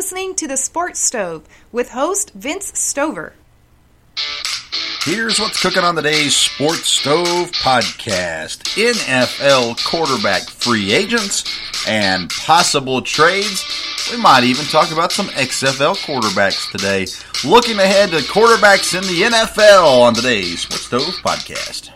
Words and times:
Listening 0.00 0.34
to 0.34 0.48
The 0.48 0.56
Sports 0.56 0.98
Stove 0.98 1.46
with 1.72 1.90
host 1.90 2.32
Vince 2.32 2.72
Stover. 2.78 3.34
Here's 5.04 5.38
what's 5.38 5.60
cooking 5.60 5.84
on 5.84 5.94
today's 5.94 6.34
Sports 6.34 6.88
Stove 6.88 7.52
podcast 7.52 8.62
NFL 8.78 9.84
quarterback 9.84 10.48
free 10.48 10.94
agents 10.94 11.44
and 11.86 12.30
possible 12.30 13.02
trades. 13.02 13.62
We 14.10 14.16
might 14.16 14.44
even 14.44 14.64
talk 14.64 14.90
about 14.90 15.12
some 15.12 15.26
XFL 15.26 15.96
quarterbacks 15.96 16.70
today. 16.70 17.06
Looking 17.46 17.78
ahead 17.78 18.08
to 18.12 18.20
quarterbacks 18.20 18.94
in 18.94 19.02
the 19.02 19.36
NFL 19.36 20.00
on 20.00 20.14
today's 20.14 20.62
Sports 20.62 20.86
Stove 20.86 21.14
podcast. 21.22 21.90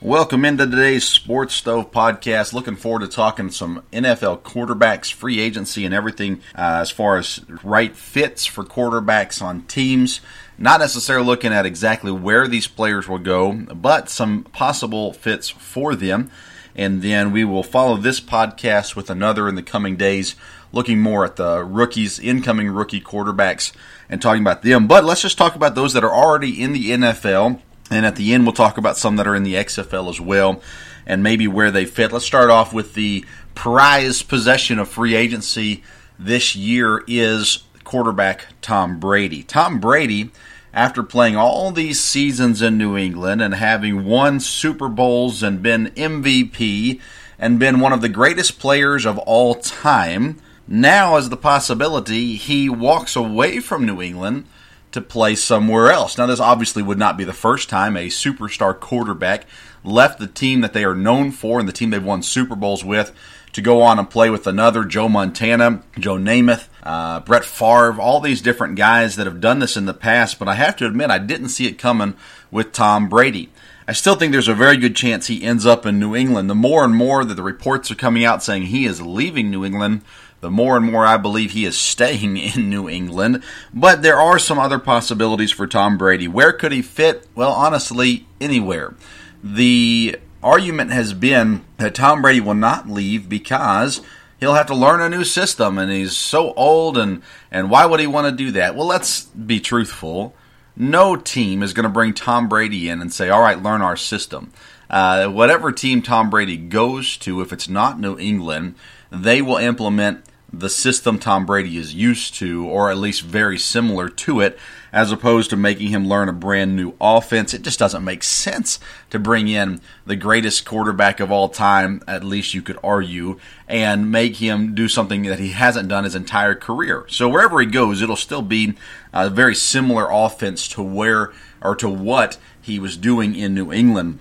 Welcome 0.00 0.44
into 0.44 0.64
today's 0.64 1.08
Sports 1.08 1.54
Stove 1.54 1.90
podcast. 1.90 2.52
Looking 2.52 2.76
forward 2.76 3.00
to 3.00 3.08
talking 3.08 3.50
some 3.50 3.82
NFL 3.92 4.42
quarterbacks, 4.42 5.12
free 5.12 5.40
agency, 5.40 5.84
and 5.84 5.92
everything 5.92 6.36
uh, 6.54 6.78
as 6.82 6.92
far 6.92 7.16
as 7.16 7.40
right 7.64 7.96
fits 7.96 8.46
for 8.46 8.62
quarterbacks 8.62 9.42
on 9.42 9.62
teams. 9.62 10.20
Not 10.56 10.78
necessarily 10.78 11.26
looking 11.26 11.52
at 11.52 11.66
exactly 11.66 12.12
where 12.12 12.46
these 12.46 12.68
players 12.68 13.08
will 13.08 13.18
go, 13.18 13.52
but 13.52 14.08
some 14.08 14.44
possible 14.44 15.12
fits 15.12 15.48
for 15.48 15.96
them. 15.96 16.30
And 16.76 17.02
then 17.02 17.32
we 17.32 17.44
will 17.44 17.64
follow 17.64 17.96
this 17.96 18.20
podcast 18.20 18.94
with 18.94 19.10
another 19.10 19.48
in 19.48 19.56
the 19.56 19.64
coming 19.64 19.96
days, 19.96 20.36
looking 20.70 21.00
more 21.00 21.24
at 21.24 21.34
the 21.34 21.64
rookies, 21.64 22.20
incoming 22.20 22.70
rookie 22.70 23.00
quarterbacks, 23.00 23.72
and 24.08 24.22
talking 24.22 24.42
about 24.42 24.62
them. 24.62 24.86
But 24.86 25.02
let's 25.02 25.22
just 25.22 25.36
talk 25.36 25.56
about 25.56 25.74
those 25.74 25.92
that 25.94 26.04
are 26.04 26.14
already 26.14 26.62
in 26.62 26.72
the 26.72 26.90
NFL 26.90 27.62
and 27.90 28.04
at 28.04 28.16
the 28.16 28.32
end, 28.34 28.44
we'll 28.44 28.52
talk 28.52 28.78
about 28.78 28.96
some 28.96 29.16
that 29.16 29.26
are 29.26 29.34
in 29.34 29.42
the 29.42 29.54
XFL 29.54 30.10
as 30.10 30.20
well 30.20 30.60
and 31.08 31.22
maybe 31.22 31.48
where 31.48 31.70
they 31.70 31.86
fit. 31.86 32.12
Let's 32.12 32.26
start 32.26 32.50
off 32.50 32.72
with 32.72 32.94
the 32.94 33.24
prized 33.54 34.28
possession 34.28 34.78
of 34.78 34.88
free 34.88 35.16
agency 35.16 35.82
this 36.18 36.54
year 36.54 37.02
is 37.08 37.64
quarterback 37.82 38.46
Tom 38.60 39.00
Brady. 39.00 39.42
Tom 39.42 39.80
Brady, 39.80 40.30
after 40.74 41.02
playing 41.02 41.36
all 41.36 41.72
these 41.72 41.98
seasons 41.98 42.60
in 42.60 42.76
New 42.76 42.96
England 42.96 43.40
and 43.40 43.54
having 43.54 44.04
won 44.04 44.38
Super 44.38 44.88
Bowls 44.88 45.42
and 45.42 45.62
been 45.62 45.86
MVP 45.96 47.00
and 47.38 47.58
been 47.58 47.80
one 47.80 47.94
of 47.94 48.02
the 48.02 48.08
greatest 48.10 48.58
players 48.58 49.06
of 49.06 49.16
all 49.18 49.54
time, 49.54 50.38
now 50.66 51.14
has 51.14 51.30
the 51.30 51.36
possibility 51.36 52.34
he 52.36 52.68
walks 52.68 53.16
away 53.16 53.60
from 53.60 53.86
New 53.86 54.02
England 54.02 54.44
to 54.92 55.00
play 55.00 55.34
somewhere 55.34 55.90
else. 55.90 56.16
Now, 56.16 56.26
this 56.26 56.40
obviously 56.40 56.82
would 56.82 56.98
not 56.98 57.16
be 57.16 57.24
the 57.24 57.32
first 57.32 57.68
time 57.68 57.96
a 57.96 58.08
superstar 58.08 58.78
quarterback 58.78 59.46
left 59.84 60.18
the 60.18 60.26
team 60.26 60.60
that 60.60 60.72
they 60.72 60.84
are 60.84 60.94
known 60.94 61.30
for 61.30 61.60
and 61.60 61.68
the 61.68 61.72
team 61.72 61.90
they've 61.90 62.04
won 62.04 62.22
Super 62.22 62.56
Bowls 62.56 62.84
with 62.84 63.14
to 63.52 63.62
go 63.62 63.82
on 63.82 63.98
and 63.98 64.10
play 64.10 64.30
with 64.30 64.46
another 64.46 64.84
Joe 64.84 65.08
Montana, 65.08 65.82
Joe 65.98 66.16
Namath, 66.16 66.68
uh, 66.82 67.20
Brett 67.20 67.44
Favre, 67.44 68.00
all 68.00 68.20
these 68.20 68.42
different 68.42 68.76
guys 68.76 69.16
that 69.16 69.26
have 69.26 69.40
done 69.40 69.58
this 69.58 69.76
in 69.76 69.86
the 69.86 69.94
past. 69.94 70.38
But 70.38 70.48
I 70.48 70.54
have 70.54 70.76
to 70.76 70.86
admit, 70.86 71.10
I 71.10 71.18
didn't 71.18 71.48
see 71.48 71.66
it 71.66 71.78
coming 71.78 72.14
with 72.50 72.72
Tom 72.72 73.08
Brady. 73.08 73.50
I 73.86 73.92
still 73.92 74.16
think 74.16 74.32
there's 74.32 74.48
a 74.48 74.54
very 74.54 74.76
good 74.76 74.94
chance 74.94 75.26
he 75.26 75.42
ends 75.42 75.64
up 75.64 75.86
in 75.86 75.98
New 75.98 76.14
England. 76.14 76.50
The 76.50 76.54
more 76.54 76.84
and 76.84 76.94
more 76.94 77.24
that 77.24 77.34
the 77.34 77.42
reports 77.42 77.90
are 77.90 77.94
coming 77.94 78.22
out 78.22 78.42
saying 78.42 78.64
he 78.64 78.84
is 78.84 79.00
leaving 79.00 79.50
New 79.50 79.64
England, 79.64 80.02
the 80.40 80.50
more 80.50 80.76
and 80.76 80.90
more 80.90 81.04
I 81.04 81.16
believe 81.16 81.52
he 81.52 81.64
is 81.64 81.78
staying 81.78 82.36
in 82.56 82.70
New 82.70 82.88
England. 82.88 83.42
But 83.72 84.02
there 84.02 84.20
are 84.20 84.38
some 84.38 84.58
other 84.58 84.78
possibilities 84.78 85.50
for 85.50 85.66
Tom 85.66 85.98
Brady. 85.98 86.28
Where 86.28 86.52
could 86.52 86.72
he 86.72 86.82
fit? 86.82 87.26
Well, 87.34 87.52
honestly, 87.52 88.26
anywhere. 88.40 88.94
The 89.42 90.16
argument 90.42 90.90
has 90.92 91.12
been 91.14 91.64
that 91.78 91.94
Tom 91.94 92.22
Brady 92.22 92.40
will 92.40 92.54
not 92.54 92.88
leave 92.88 93.28
because 93.28 94.00
he'll 94.38 94.54
have 94.54 94.66
to 94.66 94.74
learn 94.74 95.00
a 95.00 95.08
new 95.08 95.24
system 95.24 95.78
and 95.78 95.90
he's 95.90 96.16
so 96.16 96.52
old 96.54 96.96
and 96.96 97.22
and 97.50 97.70
why 97.70 97.86
would 97.86 98.00
he 98.00 98.06
want 98.06 98.26
to 98.26 98.44
do 98.44 98.52
that? 98.52 98.74
Well, 98.74 98.86
let's 98.86 99.24
be 99.24 99.60
truthful. 99.60 100.34
No 100.76 101.16
team 101.16 101.62
is 101.62 101.72
going 101.72 101.84
to 101.84 101.90
bring 101.90 102.14
Tom 102.14 102.48
Brady 102.48 102.88
in 102.88 103.00
and 103.00 103.12
say, 103.12 103.28
"All 103.28 103.42
right, 103.42 103.60
learn 103.60 103.82
our 103.82 103.96
system." 103.96 104.52
Uh, 104.88 105.28
whatever 105.28 105.72
team 105.72 106.02
Tom 106.02 106.30
Brady 106.30 106.56
goes 106.56 107.16
to, 107.18 107.40
if 107.40 107.52
it's 107.52 107.68
not 107.68 108.00
New 108.00 108.16
England, 108.16 108.74
they 109.10 109.42
will 109.42 109.56
implement 109.56 110.24
the 110.50 110.70
system 110.70 111.18
Tom 111.18 111.44
Brady 111.44 111.76
is 111.76 111.94
used 111.94 112.34
to, 112.36 112.66
or 112.66 112.90
at 112.90 112.96
least 112.96 113.22
very 113.22 113.58
similar 113.58 114.08
to 114.08 114.40
it, 114.40 114.58
as 114.92 115.12
opposed 115.12 115.50
to 115.50 115.56
making 115.56 115.88
him 115.88 116.08
learn 116.08 116.28
a 116.28 116.32
brand 116.32 116.74
new 116.74 116.94
offense. 117.00 117.52
It 117.52 117.62
just 117.62 117.78
doesn't 117.78 118.04
make 118.04 118.22
sense 118.22 118.80
to 119.10 119.18
bring 119.18 119.48
in 119.48 119.80
the 120.06 120.16
greatest 120.16 120.64
quarterback 120.64 121.20
of 121.20 121.30
all 121.30 121.50
time, 121.50 122.02
at 122.08 122.24
least 122.24 122.54
you 122.54 122.62
could 122.62 122.78
argue, 122.82 123.38
and 123.66 124.10
make 124.10 124.36
him 124.36 124.74
do 124.74 124.88
something 124.88 125.22
that 125.24 125.38
he 125.38 125.50
hasn't 125.50 125.88
done 125.88 126.04
his 126.04 126.14
entire 126.14 126.54
career. 126.54 127.04
So 127.08 127.28
wherever 127.28 127.60
he 127.60 127.66
goes, 127.66 128.00
it'll 128.00 128.16
still 128.16 128.42
be 128.42 128.74
a 129.12 129.28
very 129.28 129.54
similar 129.54 130.08
offense 130.10 130.66
to 130.68 130.82
where 130.82 131.32
or 131.60 131.76
to 131.76 131.88
what 131.90 132.38
he 132.60 132.78
was 132.78 132.96
doing 132.96 133.34
in 133.34 133.54
New 133.54 133.70
England 133.72 134.20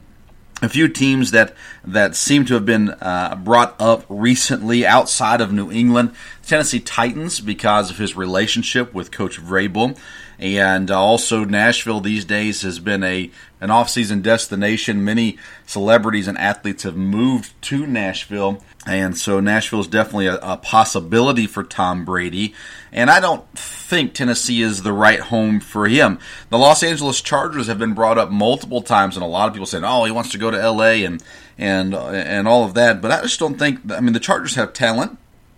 a 0.61 0.69
few 0.69 0.87
teams 0.87 1.31
that 1.31 1.55
that 1.85 2.15
seem 2.15 2.45
to 2.45 2.55
have 2.55 2.65
been 2.65 2.89
uh, 2.89 3.35
brought 3.35 3.75
up 3.79 4.05
recently 4.09 4.85
outside 4.85 5.41
of 5.41 5.53
New 5.53 5.71
England. 5.71 6.13
Tennessee 6.45 6.79
Titans 6.79 7.39
because 7.39 7.91
of 7.91 7.97
his 7.97 8.15
relationship 8.15 8.93
with 8.93 9.11
Coach 9.11 9.39
Vrabel, 9.39 9.97
And 10.39 10.89
uh, 10.89 10.99
also, 10.99 11.43
Nashville 11.43 11.99
these 11.99 12.25
days 12.25 12.61
has 12.63 12.79
been 12.79 13.03
a 13.03 13.29
an 13.59 13.71
off-season 13.71 14.21
destination. 14.21 15.03
Many 15.03 15.37
celebrities 15.65 16.27
and 16.27 16.37
athletes 16.37 16.83
have 16.83 16.95
moved 16.95 17.59
to 17.63 17.87
Nashville, 17.87 18.63
and 18.85 19.17
so 19.17 19.39
Nashville 19.39 19.81
is 19.81 19.87
definitely 19.87 20.27
a, 20.27 20.37
a, 20.37 20.57
possibility 20.57 21.47
for 21.47 21.63
Tom 21.63 22.05
Brady. 22.05 22.53
And 22.91 23.09
I 23.09 23.19
don't 23.19 23.47
think 23.57 24.13
Tennessee 24.13 24.61
is 24.61 24.83
the 24.83 24.93
right 24.93 25.19
home 25.19 25.59
for 25.59 25.87
him. 25.87 26.19
The 26.49 26.57
Los 26.57 26.83
Angeles 26.83 27.21
Chargers 27.21 27.67
have 27.67 27.79
been 27.79 27.93
brought 27.93 28.17
up 28.17 28.31
multiple 28.31 28.81
times, 28.81 29.15
and 29.15 29.23
a 29.23 29.27
lot 29.27 29.47
of 29.47 29.53
people 29.53 29.65
saying, 29.65 29.83
"Oh, 29.85 30.05
he 30.05 30.11
wants 30.11 30.31
to 30.31 30.37
go 30.37 30.51
to 30.51 30.61
L.A." 30.61 31.03
and 31.03 31.23
and 31.57 31.93
uh, 31.93 32.07
and 32.09 32.47
all 32.47 32.63
of 32.63 32.73
that. 32.75 33.01
But 33.01 33.11
I 33.11 33.21
just 33.21 33.39
don't 33.39 33.57
think. 33.57 33.91
I 33.91 33.99
mean, 33.99 34.13
the 34.13 34.19
Chargers 34.19 34.55
have 34.55 34.73
talent. 34.73 35.17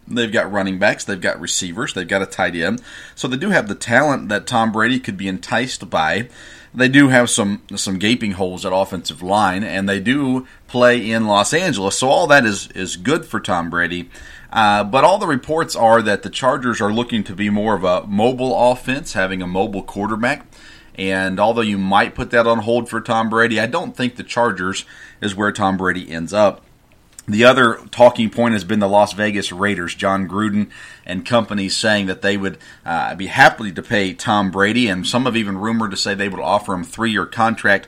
They've 0.09 0.31
got 0.31 0.51
running 0.51 0.79
backs, 0.79 1.03
they've 1.03 1.21
got 1.21 1.39
receivers, 1.39 1.93
they've 1.93 2.07
got 2.07 2.23
a 2.23 2.25
tight 2.25 2.55
end. 2.55 2.81
So 3.13 3.27
they 3.27 3.37
do 3.37 3.51
have 3.51 3.67
the 3.67 3.75
talent 3.75 4.29
that 4.29 4.47
Tom 4.47 4.71
Brady 4.71 4.99
could 4.99 5.17
be 5.17 5.27
enticed 5.27 5.89
by. 5.89 6.29
They 6.73 6.87
do 6.87 7.07
have 7.07 7.29
some 7.29 7.63
some 7.75 7.97
gaping 7.97 8.33
holes 8.33 8.65
at 8.65 8.73
offensive 8.73 9.21
line, 9.23 9.63
and 9.63 9.89
they 9.89 9.99
do 9.99 10.47
play 10.67 11.09
in 11.09 11.25
Los 11.25 11.53
Angeles. 11.53 11.97
So 11.97 12.09
all 12.09 12.27
that 12.27 12.45
is 12.45 12.67
is 12.71 12.95
good 12.95 13.25
for 13.25 13.39
Tom 13.39 13.69
Brady. 13.69 14.09
Uh, 14.51 14.83
but 14.83 15.03
all 15.03 15.17
the 15.19 15.27
reports 15.27 15.75
are 15.75 16.01
that 16.01 16.23
the 16.23 16.29
Chargers 16.29 16.81
are 16.81 16.91
looking 16.91 17.23
to 17.23 17.35
be 17.35 17.49
more 17.49 17.75
of 17.75 17.83
a 17.83 18.05
mobile 18.07 18.71
offense, 18.71 19.13
having 19.13 19.41
a 19.41 19.47
mobile 19.47 19.83
quarterback. 19.83 20.45
And 20.95 21.39
although 21.39 21.61
you 21.61 21.77
might 21.77 22.15
put 22.15 22.31
that 22.31 22.45
on 22.45 22.59
hold 22.59 22.89
for 22.89 22.99
Tom 22.99 23.29
Brady, 23.29 23.59
I 23.59 23.67
don't 23.67 23.95
think 23.95 24.15
the 24.15 24.23
Chargers 24.23 24.85
is 25.21 25.35
where 25.35 25.51
Tom 25.51 25.77
Brady 25.77 26.11
ends 26.11 26.33
up. 26.33 26.65
The 27.29 27.45
other 27.45 27.79
talking 27.91 28.31
point 28.31 28.53
has 28.53 28.63
been 28.63 28.79
the 28.79 28.87
Las 28.87 29.13
Vegas 29.13 29.51
Raiders, 29.51 29.93
Jon 29.93 30.27
Gruden 30.27 30.71
and 31.05 31.23
company 31.23 31.69
saying 31.69 32.07
that 32.07 32.23
they 32.23 32.37
would 32.37 32.57
uh, 32.83 33.13
be 33.13 33.27
happy 33.27 33.71
to 33.71 33.83
pay 33.83 34.15
Tom 34.15 34.49
Brady, 34.49 34.87
and 34.87 35.05
some 35.05 35.25
have 35.25 35.37
even 35.37 35.59
rumored 35.59 35.91
to 35.91 35.97
say 35.97 36.15
they 36.15 36.27
would 36.27 36.39
offer 36.39 36.73
him 36.73 36.83
three 36.83 37.11
year 37.11 37.27
contract. 37.27 37.87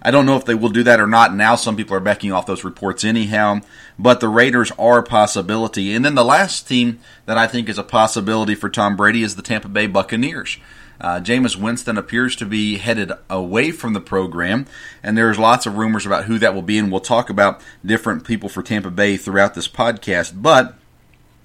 I 0.00 0.10
don't 0.10 0.24
know 0.24 0.36
if 0.36 0.46
they 0.46 0.54
will 0.54 0.70
do 0.70 0.82
that 0.84 1.00
or 1.00 1.06
not. 1.06 1.34
Now 1.34 1.54
some 1.54 1.76
people 1.76 1.94
are 1.96 2.00
backing 2.00 2.32
off 2.32 2.46
those 2.46 2.64
reports 2.64 3.04
anyhow, 3.04 3.60
but 3.98 4.20
the 4.20 4.28
Raiders 4.28 4.72
are 4.78 5.00
a 5.00 5.02
possibility. 5.02 5.92
And 5.92 6.02
then 6.02 6.14
the 6.14 6.24
last 6.24 6.66
team 6.66 7.00
that 7.26 7.36
I 7.36 7.46
think 7.46 7.68
is 7.68 7.78
a 7.78 7.82
possibility 7.82 8.54
for 8.54 8.70
Tom 8.70 8.96
Brady 8.96 9.22
is 9.22 9.36
the 9.36 9.42
Tampa 9.42 9.68
Bay 9.68 9.86
Buccaneers. 9.86 10.56
Uh, 11.00 11.20
Jameis 11.20 11.56
Winston 11.56 11.96
appears 11.96 12.34
to 12.36 12.46
be 12.46 12.78
headed 12.78 13.12
away 13.30 13.70
from 13.70 13.92
the 13.92 14.00
program, 14.00 14.66
and 15.02 15.16
there's 15.16 15.38
lots 15.38 15.66
of 15.66 15.76
rumors 15.76 16.06
about 16.06 16.24
who 16.24 16.38
that 16.38 16.54
will 16.54 16.62
be, 16.62 16.78
and 16.78 16.90
we'll 16.90 17.00
talk 17.00 17.30
about 17.30 17.60
different 17.84 18.24
people 18.24 18.48
for 18.48 18.62
Tampa 18.62 18.90
Bay 18.90 19.16
throughout 19.16 19.54
this 19.54 19.68
podcast. 19.68 20.42
But 20.42 20.74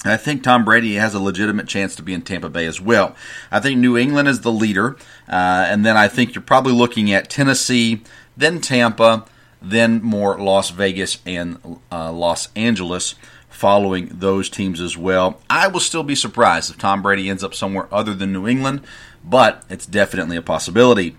I 0.05 0.17
think 0.17 0.43
Tom 0.43 0.65
Brady 0.65 0.95
has 0.95 1.13
a 1.13 1.19
legitimate 1.19 1.67
chance 1.67 1.95
to 1.95 2.03
be 2.03 2.13
in 2.13 2.23
Tampa 2.23 2.49
Bay 2.49 2.65
as 2.65 2.81
well. 2.81 3.15
I 3.51 3.59
think 3.59 3.79
New 3.79 3.97
England 3.97 4.27
is 4.27 4.41
the 4.41 4.51
leader, 4.51 4.97
uh, 5.29 5.65
and 5.69 5.85
then 5.85 5.95
I 5.95 6.07
think 6.07 6.35
you're 6.35 6.41
probably 6.41 6.73
looking 6.73 7.11
at 7.11 7.29
Tennessee, 7.29 8.01
then 8.35 8.59
Tampa, 8.59 9.25
then 9.61 10.01
more 10.01 10.37
Las 10.37 10.71
Vegas 10.71 11.19
and 11.25 11.79
uh, 11.91 12.11
Los 12.11 12.49
Angeles 12.55 13.15
following 13.49 14.09
those 14.11 14.49
teams 14.49 14.81
as 14.81 14.97
well. 14.97 15.39
I 15.49 15.67
will 15.69 15.79
still 15.79 16.03
be 16.03 16.15
surprised 16.15 16.69
if 16.69 16.77
Tom 16.77 17.01
Brady 17.01 17.29
ends 17.29 17.43
up 17.43 17.53
somewhere 17.53 17.87
other 17.93 18.13
than 18.13 18.33
New 18.33 18.47
England, 18.47 18.81
but 19.23 19.63
it's 19.69 19.85
definitely 19.85 20.37
a 20.37 20.41
possibility. 20.41 21.15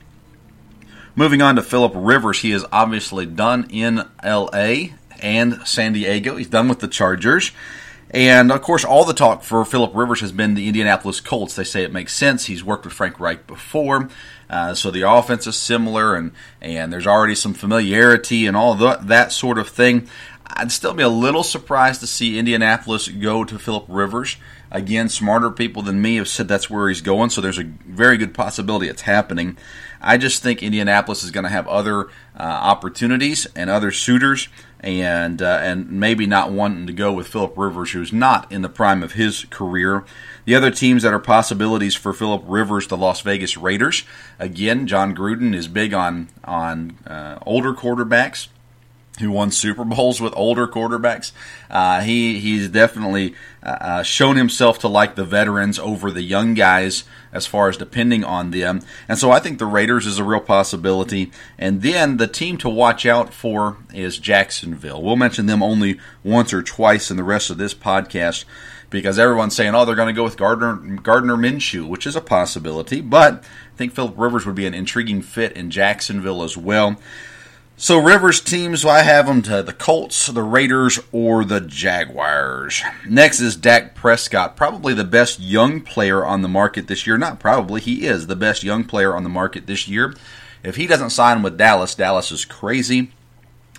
Moving 1.16 1.42
on 1.42 1.56
to 1.56 1.62
Philip 1.62 1.92
Rivers, 1.94 2.40
he 2.40 2.52
is 2.52 2.66
obviously 2.72 3.24
done 3.24 3.66
in 3.70 4.02
LA 4.24 4.96
and 5.20 5.66
San 5.66 5.92
Diego. 5.92 6.36
He's 6.36 6.48
done 6.48 6.68
with 6.68 6.80
the 6.80 6.88
Chargers. 6.88 7.52
And 8.10 8.52
of 8.52 8.62
course, 8.62 8.84
all 8.84 9.04
the 9.04 9.12
talk 9.12 9.42
for 9.42 9.64
Philip 9.64 9.92
Rivers 9.94 10.20
has 10.20 10.30
been 10.30 10.54
the 10.54 10.68
Indianapolis 10.68 11.20
Colts. 11.20 11.56
They 11.56 11.64
say 11.64 11.82
it 11.82 11.92
makes 11.92 12.14
sense. 12.14 12.46
He's 12.46 12.62
worked 12.62 12.84
with 12.84 12.94
Frank 12.94 13.18
Reich 13.18 13.46
before, 13.46 14.08
uh, 14.48 14.74
so 14.74 14.92
the 14.92 15.02
offense 15.02 15.48
is 15.48 15.56
similar, 15.56 16.14
and 16.14 16.30
and 16.60 16.92
there's 16.92 17.08
already 17.08 17.34
some 17.34 17.54
familiarity 17.54 18.46
and 18.46 18.56
all 18.56 18.74
the, 18.76 18.98
that 19.02 19.32
sort 19.32 19.58
of 19.58 19.68
thing. 19.68 20.08
I'd 20.46 20.70
still 20.70 20.94
be 20.94 21.02
a 21.02 21.08
little 21.08 21.42
surprised 21.42 22.00
to 22.00 22.06
see 22.06 22.38
Indianapolis 22.38 23.08
go 23.08 23.42
to 23.44 23.58
Philip 23.58 23.86
Rivers. 23.88 24.36
Again, 24.74 25.08
smarter 25.08 25.52
people 25.52 25.82
than 25.82 26.02
me 26.02 26.16
have 26.16 26.26
said 26.26 26.48
that's 26.48 26.68
where 26.68 26.88
he's 26.88 27.00
going, 27.00 27.30
so 27.30 27.40
there's 27.40 27.60
a 27.60 27.70
very 27.86 28.16
good 28.16 28.34
possibility 28.34 28.88
it's 28.88 29.02
happening. 29.02 29.56
I 30.00 30.18
just 30.18 30.42
think 30.42 30.64
Indianapolis 30.64 31.22
is 31.22 31.30
going 31.30 31.44
to 31.44 31.50
have 31.50 31.68
other 31.68 32.06
uh, 32.36 32.42
opportunities 32.42 33.46
and 33.54 33.70
other 33.70 33.92
suitors, 33.92 34.48
and 34.80 35.40
uh, 35.40 35.60
and 35.62 35.92
maybe 35.92 36.26
not 36.26 36.50
wanting 36.50 36.88
to 36.88 36.92
go 36.92 37.12
with 37.12 37.28
Philip 37.28 37.56
Rivers, 37.56 37.92
who's 37.92 38.12
not 38.12 38.50
in 38.50 38.62
the 38.62 38.68
prime 38.68 39.04
of 39.04 39.12
his 39.12 39.44
career. 39.44 40.04
The 40.44 40.56
other 40.56 40.72
teams 40.72 41.04
that 41.04 41.14
are 41.14 41.20
possibilities 41.20 41.94
for 41.94 42.12
Philip 42.12 42.42
Rivers, 42.44 42.88
the 42.88 42.96
Las 42.96 43.20
Vegas 43.20 43.56
Raiders. 43.56 44.02
Again, 44.40 44.88
Jon 44.88 45.14
Gruden 45.14 45.54
is 45.54 45.68
big 45.68 45.94
on 45.94 46.30
on 46.42 46.98
uh, 47.06 47.38
older 47.46 47.72
quarterbacks 47.72 48.48
who 49.20 49.30
won 49.30 49.50
Super 49.50 49.84
Bowls 49.84 50.20
with 50.20 50.32
older 50.36 50.66
quarterbacks. 50.66 51.32
Uh, 51.70 52.00
he 52.00 52.40
he's 52.40 52.68
definitely 52.68 53.34
uh, 53.62 53.76
uh, 53.80 54.02
shown 54.02 54.36
himself 54.36 54.78
to 54.80 54.88
like 54.88 55.14
the 55.14 55.24
veterans 55.24 55.78
over 55.78 56.10
the 56.10 56.22
young 56.22 56.54
guys 56.54 57.04
as 57.32 57.46
far 57.46 57.68
as 57.68 57.76
depending 57.76 58.24
on 58.24 58.50
them. 58.50 58.80
And 59.08 59.18
so 59.18 59.30
I 59.30 59.40
think 59.40 59.58
the 59.58 59.66
Raiders 59.66 60.06
is 60.06 60.18
a 60.18 60.24
real 60.24 60.40
possibility. 60.40 61.32
And 61.58 61.82
then 61.82 62.16
the 62.16 62.28
team 62.28 62.56
to 62.58 62.68
watch 62.68 63.06
out 63.06 63.34
for 63.34 63.76
is 63.92 64.18
Jacksonville. 64.18 65.02
We'll 65.02 65.16
mention 65.16 65.46
them 65.46 65.62
only 65.62 65.98
once 66.22 66.52
or 66.52 66.62
twice 66.62 67.10
in 67.10 67.16
the 67.16 67.24
rest 67.24 67.50
of 67.50 67.58
this 67.58 67.74
podcast 67.74 68.44
because 68.90 69.18
everyone's 69.18 69.56
saying, 69.56 69.74
oh, 69.74 69.84
they're 69.84 69.96
going 69.96 70.14
to 70.14 70.18
go 70.18 70.24
with 70.24 70.36
Gardner 70.36 70.76
Gardner 70.76 71.36
Minshew, 71.36 71.88
which 71.88 72.06
is 72.06 72.16
a 72.16 72.20
possibility. 72.20 73.00
But 73.00 73.42
I 73.42 73.76
think 73.76 73.92
Philip 73.92 74.14
Rivers 74.16 74.46
would 74.46 74.54
be 74.54 74.66
an 74.66 74.74
intriguing 74.74 75.22
fit 75.22 75.52
in 75.52 75.70
Jacksonville 75.70 76.44
as 76.44 76.56
well. 76.56 76.96
So 77.76 77.98
Rivers 77.98 78.40
teams, 78.40 78.84
I 78.84 79.02
have 79.02 79.26
them 79.26 79.42
to 79.42 79.60
the 79.60 79.72
Colts, 79.72 80.28
the 80.28 80.44
Raiders, 80.44 81.00
or 81.10 81.44
the 81.44 81.60
Jaguars. 81.60 82.80
Next 83.04 83.40
is 83.40 83.56
Dak 83.56 83.96
Prescott, 83.96 84.56
probably 84.56 84.94
the 84.94 85.02
best 85.02 85.40
young 85.40 85.80
player 85.80 86.24
on 86.24 86.42
the 86.42 86.48
market 86.48 86.86
this 86.86 87.04
year. 87.04 87.18
Not 87.18 87.40
probably, 87.40 87.80
he 87.80 88.06
is 88.06 88.28
the 88.28 88.36
best 88.36 88.62
young 88.62 88.84
player 88.84 89.16
on 89.16 89.24
the 89.24 89.28
market 89.28 89.66
this 89.66 89.88
year. 89.88 90.14
If 90.62 90.76
he 90.76 90.86
doesn't 90.86 91.10
sign 91.10 91.42
with 91.42 91.58
Dallas, 91.58 91.96
Dallas 91.96 92.30
is 92.30 92.44
crazy. 92.44 93.10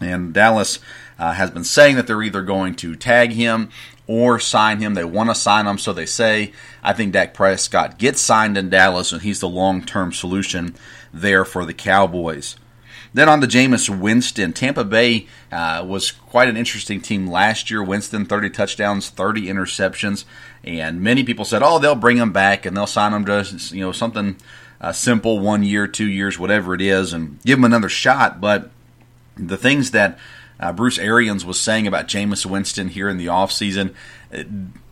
And 0.01 0.33
Dallas 0.33 0.79
uh, 1.17 1.31
has 1.31 1.51
been 1.51 1.63
saying 1.63 1.95
that 1.95 2.05
they're 2.05 2.21
either 2.21 2.41
going 2.41 2.75
to 2.75 2.97
tag 2.97 3.31
him 3.31 3.69
or 4.07 4.39
sign 4.39 4.81
him. 4.81 4.93
They 4.93 5.05
want 5.05 5.29
to 5.29 5.35
sign 5.35 5.67
him, 5.67 5.77
so 5.77 5.93
they 5.93 6.05
say. 6.05 6.51
I 6.83 6.91
think 6.91 7.13
Dak 7.13 7.33
Prescott 7.33 7.97
gets 7.97 8.19
signed 8.19 8.57
in 8.57 8.69
Dallas, 8.69 9.13
and 9.13 9.21
he's 9.21 9.39
the 9.39 9.47
long 9.47 9.83
term 9.83 10.11
solution 10.11 10.75
there 11.13 11.45
for 11.45 11.65
the 11.65 11.73
Cowboys. 11.73 12.57
Then 13.15 13.29
on 13.29 13.39
to 13.39 13.47
Jameis 13.47 13.87
Winston. 13.87 14.51
Tampa 14.51 14.83
Bay 14.83 15.27
uh, 15.49 15.85
was 15.87 16.11
quite 16.11 16.49
an 16.49 16.57
interesting 16.57 16.99
team 16.99 17.27
last 17.27 17.71
year. 17.71 17.81
Winston, 17.81 18.25
30 18.25 18.49
touchdowns, 18.49 19.09
30 19.09 19.43
interceptions. 19.43 20.25
And 20.65 20.99
many 20.99 21.23
people 21.23 21.45
said, 21.45 21.63
oh, 21.63 21.79
they'll 21.79 21.95
bring 21.95 22.17
him 22.17 22.33
back 22.33 22.65
and 22.65 22.75
they'll 22.75 22.85
sign 22.85 23.13
him 23.13 23.23
to, 23.23 23.45
you 23.73 23.79
know, 23.79 23.93
something 23.93 24.35
uh, 24.81 24.91
simple, 24.91 25.39
one 25.39 25.63
year, 25.63 25.87
two 25.87 26.09
years, 26.09 26.37
whatever 26.37 26.73
it 26.73 26.81
is, 26.81 27.13
and 27.13 27.41
give 27.43 27.57
him 27.57 27.63
another 27.63 27.87
shot. 27.87 28.41
But 28.41 28.69
the 29.37 29.55
things 29.55 29.91
that 29.91 30.19
uh, 30.59 30.73
Bruce 30.73 30.99
Arians 30.99 31.45
was 31.45 31.57
saying 31.57 31.87
about 31.87 32.09
Jameis 32.09 32.45
Winston 32.45 32.89
here 32.89 33.07
in 33.07 33.15
the 33.15 33.27
offseason, 33.27 33.93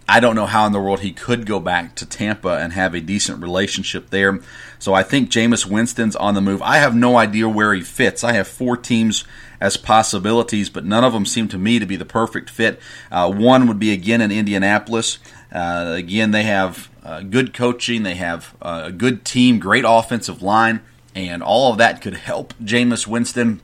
I 0.08 0.20
don't 0.20 0.36
know 0.36 0.46
how 0.46 0.66
in 0.66 0.74
the 0.74 0.80
world 0.80 1.00
he 1.00 1.12
could 1.12 1.46
go 1.46 1.60
back 1.60 1.96
to 1.96 2.06
Tampa 2.06 2.58
and 2.58 2.74
have 2.74 2.94
a 2.94 3.02
decent 3.02 3.42
relationship 3.42 4.10
there. 4.10 4.40
So 4.78 4.94
I 4.94 5.04
think 5.04 5.30
Jameis 5.30 5.66
Winston's 5.66 6.16
on 6.16 6.34
the 6.34 6.42
move. 6.42 6.62
I 6.62 6.78
have 6.78 6.96
no 6.96 7.18
idea 7.18 7.48
where 7.48 7.74
he 7.74 7.82
fits. 7.82 8.24
I 8.24 8.34
have 8.34 8.48
four 8.48 8.76
teams 8.76 9.24
as 9.62 9.78
possibilities, 9.78 10.70
but 10.70 10.84
none 10.84 11.06
of 11.06 11.14
them 11.14 11.26
seem 11.26 11.48
to 11.48 11.58
me 11.58 11.80
to 11.80 11.86
be 11.86 11.96
the 11.96 12.06
perfect 12.06 12.50
fit. 12.50 12.80
Uh, 13.10 13.32
one 13.32 13.66
would 13.68 13.80
be 13.80 13.94
again 13.94 14.20
in 14.20 14.32
Indianapolis. 14.32 15.20
Uh, 15.54 15.94
again, 15.96 16.32
they 16.32 16.44
have 16.44 16.90
uh, 17.04 17.22
good 17.22 17.54
coaching, 17.54 18.04
they 18.04 18.16
have 18.16 18.56
uh, 18.62 18.84
a 18.86 18.92
good 18.92 19.24
team, 19.24 19.60
great 19.60 19.86
offensive 19.88 20.42
line, 20.42 20.82
and 21.16 21.42
all 21.42 21.72
of 21.72 21.78
that 21.78 22.02
could 22.02 22.16
help 22.16 22.54
Jameis 22.62 23.08
Winston 23.08 23.62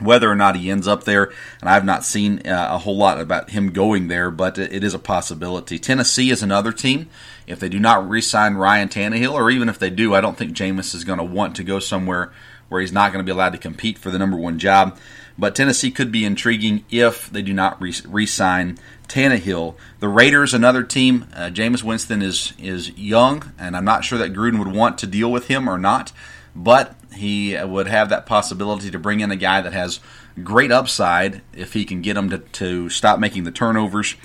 whether 0.00 0.30
or 0.30 0.34
not 0.34 0.56
he 0.56 0.70
ends 0.70 0.88
up 0.88 1.04
there, 1.04 1.32
and 1.60 1.68
I've 1.68 1.84
not 1.84 2.04
seen 2.04 2.46
uh, 2.46 2.68
a 2.70 2.78
whole 2.78 2.96
lot 2.96 3.20
about 3.20 3.50
him 3.50 3.72
going 3.72 4.08
there, 4.08 4.30
but 4.30 4.58
it 4.58 4.82
is 4.82 4.94
a 4.94 4.98
possibility. 4.98 5.78
Tennessee 5.78 6.30
is 6.30 6.42
another 6.42 6.72
team. 6.72 7.08
If 7.46 7.60
they 7.60 7.68
do 7.68 7.78
not 7.78 8.08
re-sign 8.08 8.54
Ryan 8.54 8.88
Tannehill, 8.88 9.32
or 9.32 9.50
even 9.50 9.68
if 9.68 9.78
they 9.78 9.90
do, 9.90 10.14
I 10.14 10.20
don't 10.20 10.36
think 10.36 10.56
Jameis 10.56 10.94
is 10.94 11.04
going 11.04 11.18
to 11.18 11.24
want 11.24 11.56
to 11.56 11.64
go 11.64 11.78
somewhere 11.78 12.32
where 12.68 12.80
he's 12.80 12.92
not 12.92 13.12
going 13.12 13.24
to 13.24 13.28
be 13.28 13.34
allowed 13.34 13.52
to 13.52 13.58
compete 13.58 13.98
for 13.98 14.10
the 14.10 14.18
number 14.18 14.36
one 14.36 14.58
job. 14.58 14.96
But 15.36 15.54
Tennessee 15.54 15.90
could 15.90 16.12
be 16.12 16.24
intriguing 16.24 16.84
if 16.90 17.30
they 17.30 17.42
do 17.42 17.52
not 17.52 17.80
re 17.80 18.26
sign 18.26 18.78
Tannehill. 19.08 19.74
The 19.98 20.08
Raiders, 20.08 20.54
another 20.54 20.82
team. 20.82 21.26
Uh, 21.34 21.50
Jameis 21.50 21.82
Winston 21.82 22.22
is 22.22 22.52
is 22.58 22.96
young, 22.96 23.52
and 23.58 23.76
I'm 23.76 23.84
not 23.84 24.04
sure 24.04 24.18
that 24.18 24.32
Gruden 24.32 24.58
would 24.58 24.72
want 24.72 24.98
to 24.98 25.06
deal 25.06 25.32
with 25.32 25.48
him 25.48 25.68
or 25.68 25.78
not 25.78 26.12
but 26.54 26.94
he 27.14 27.56
would 27.62 27.86
have 27.86 28.08
that 28.10 28.26
possibility 28.26 28.90
to 28.90 28.98
bring 28.98 29.20
in 29.20 29.30
a 29.30 29.36
guy 29.36 29.60
that 29.60 29.72
has 29.72 30.00
great 30.42 30.72
upside 30.72 31.42
if 31.52 31.72
he 31.72 31.84
can 31.84 32.02
get 32.02 32.16
him 32.16 32.30
to, 32.30 32.38
to 32.38 32.88
stop 32.88 33.18
making 33.18 33.44
the 33.44 33.50
turnovers. 33.50 34.16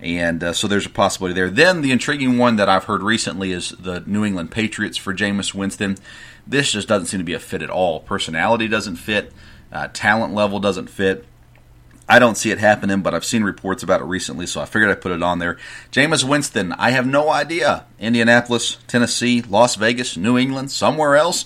And 0.00 0.42
uh, 0.42 0.52
so 0.52 0.66
there's 0.66 0.86
a 0.86 0.90
possibility 0.90 1.34
there. 1.34 1.50
Then 1.50 1.82
the 1.82 1.92
intriguing 1.92 2.38
one 2.38 2.56
that 2.56 2.68
I've 2.68 2.84
heard 2.84 3.02
recently 3.02 3.52
is 3.52 3.70
the 3.70 4.00
New 4.06 4.24
England 4.24 4.50
Patriots 4.50 4.96
for 4.96 5.14
Jameis 5.14 5.54
Winston. 5.54 5.96
This 6.46 6.72
just 6.72 6.88
doesn't 6.88 7.06
seem 7.06 7.20
to 7.20 7.24
be 7.24 7.34
a 7.34 7.38
fit 7.38 7.62
at 7.62 7.70
all. 7.70 8.00
Personality 8.00 8.66
doesn't 8.66 8.96
fit, 8.96 9.32
uh, 9.70 9.88
talent 9.92 10.34
level 10.34 10.58
doesn't 10.58 10.88
fit. 10.88 11.26
I 12.08 12.18
don't 12.18 12.36
see 12.36 12.50
it 12.50 12.58
happening, 12.58 13.02
but 13.02 13.14
I've 13.14 13.24
seen 13.24 13.44
reports 13.44 13.84
about 13.84 14.00
it 14.00 14.04
recently, 14.04 14.44
so 14.46 14.60
I 14.60 14.64
figured 14.64 14.90
I'd 14.90 15.00
put 15.00 15.12
it 15.12 15.22
on 15.22 15.38
there. 15.38 15.58
Jameis 15.92 16.24
Winston, 16.24 16.72
I 16.72 16.90
have 16.90 17.06
no 17.06 17.30
idea. 17.30 17.84
Indianapolis, 18.00 18.78
Tennessee, 18.88 19.42
Las 19.42 19.76
Vegas, 19.76 20.16
New 20.16 20.36
England, 20.36 20.72
somewhere 20.72 21.14
else. 21.14 21.44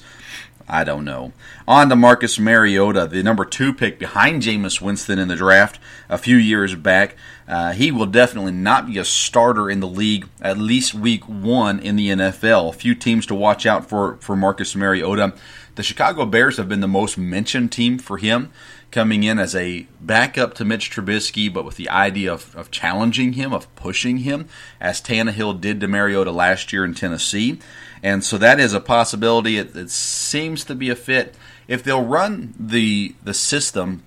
I 0.68 0.84
don't 0.84 1.04
know. 1.04 1.32
On 1.68 1.88
to 1.90 1.96
Marcus 1.96 2.38
Mariota, 2.38 3.06
the 3.06 3.22
number 3.22 3.44
two 3.44 3.74
pick 3.74 3.98
behind 3.98 4.42
Jameis 4.42 4.80
Winston 4.80 5.18
in 5.18 5.28
the 5.28 5.36
draft 5.36 5.78
a 6.08 6.16
few 6.16 6.36
years 6.36 6.74
back. 6.74 7.16
Uh, 7.46 7.72
he 7.72 7.90
will 7.90 8.06
definitely 8.06 8.52
not 8.52 8.86
be 8.86 8.96
a 8.96 9.04
starter 9.04 9.68
in 9.68 9.80
the 9.80 9.88
league 9.88 10.26
at 10.40 10.56
least 10.56 10.94
week 10.94 11.28
one 11.28 11.78
in 11.78 11.96
the 11.96 12.08
NFL. 12.08 12.70
A 12.70 12.72
few 12.72 12.94
teams 12.94 13.26
to 13.26 13.34
watch 13.34 13.66
out 13.66 13.88
for 13.88 14.16
for 14.16 14.34
Marcus 14.34 14.74
Mariota. 14.74 15.34
The 15.74 15.82
Chicago 15.82 16.24
Bears 16.24 16.56
have 16.56 16.68
been 16.68 16.80
the 16.80 16.88
most 16.88 17.18
mentioned 17.18 17.72
team 17.72 17.98
for 17.98 18.16
him 18.16 18.50
coming 18.94 19.24
in 19.24 19.40
as 19.40 19.56
a 19.56 19.88
backup 20.00 20.54
to 20.54 20.64
Mitch 20.64 20.88
Trubisky, 20.88 21.52
but 21.52 21.64
with 21.64 21.74
the 21.74 21.90
idea 21.90 22.32
of, 22.32 22.54
of 22.54 22.70
challenging 22.70 23.32
him, 23.32 23.52
of 23.52 23.74
pushing 23.74 24.18
him, 24.18 24.48
as 24.80 25.02
Tannehill 25.02 25.60
did 25.60 25.80
to 25.80 25.88
Mariota 25.88 26.30
last 26.30 26.72
year 26.72 26.84
in 26.84 26.94
Tennessee. 26.94 27.58
And 28.04 28.22
so 28.22 28.36
that 28.36 28.60
is 28.60 28.74
a 28.74 28.80
possibility. 28.80 29.56
It, 29.56 29.74
it 29.74 29.90
seems 29.90 30.62
to 30.64 30.74
be 30.74 30.90
a 30.90 30.94
fit. 30.94 31.34
If 31.66 31.82
they'll 31.82 32.04
run 32.04 32.52
the 32.60 33.14
the 33.24 33.32
system 33.32 34.02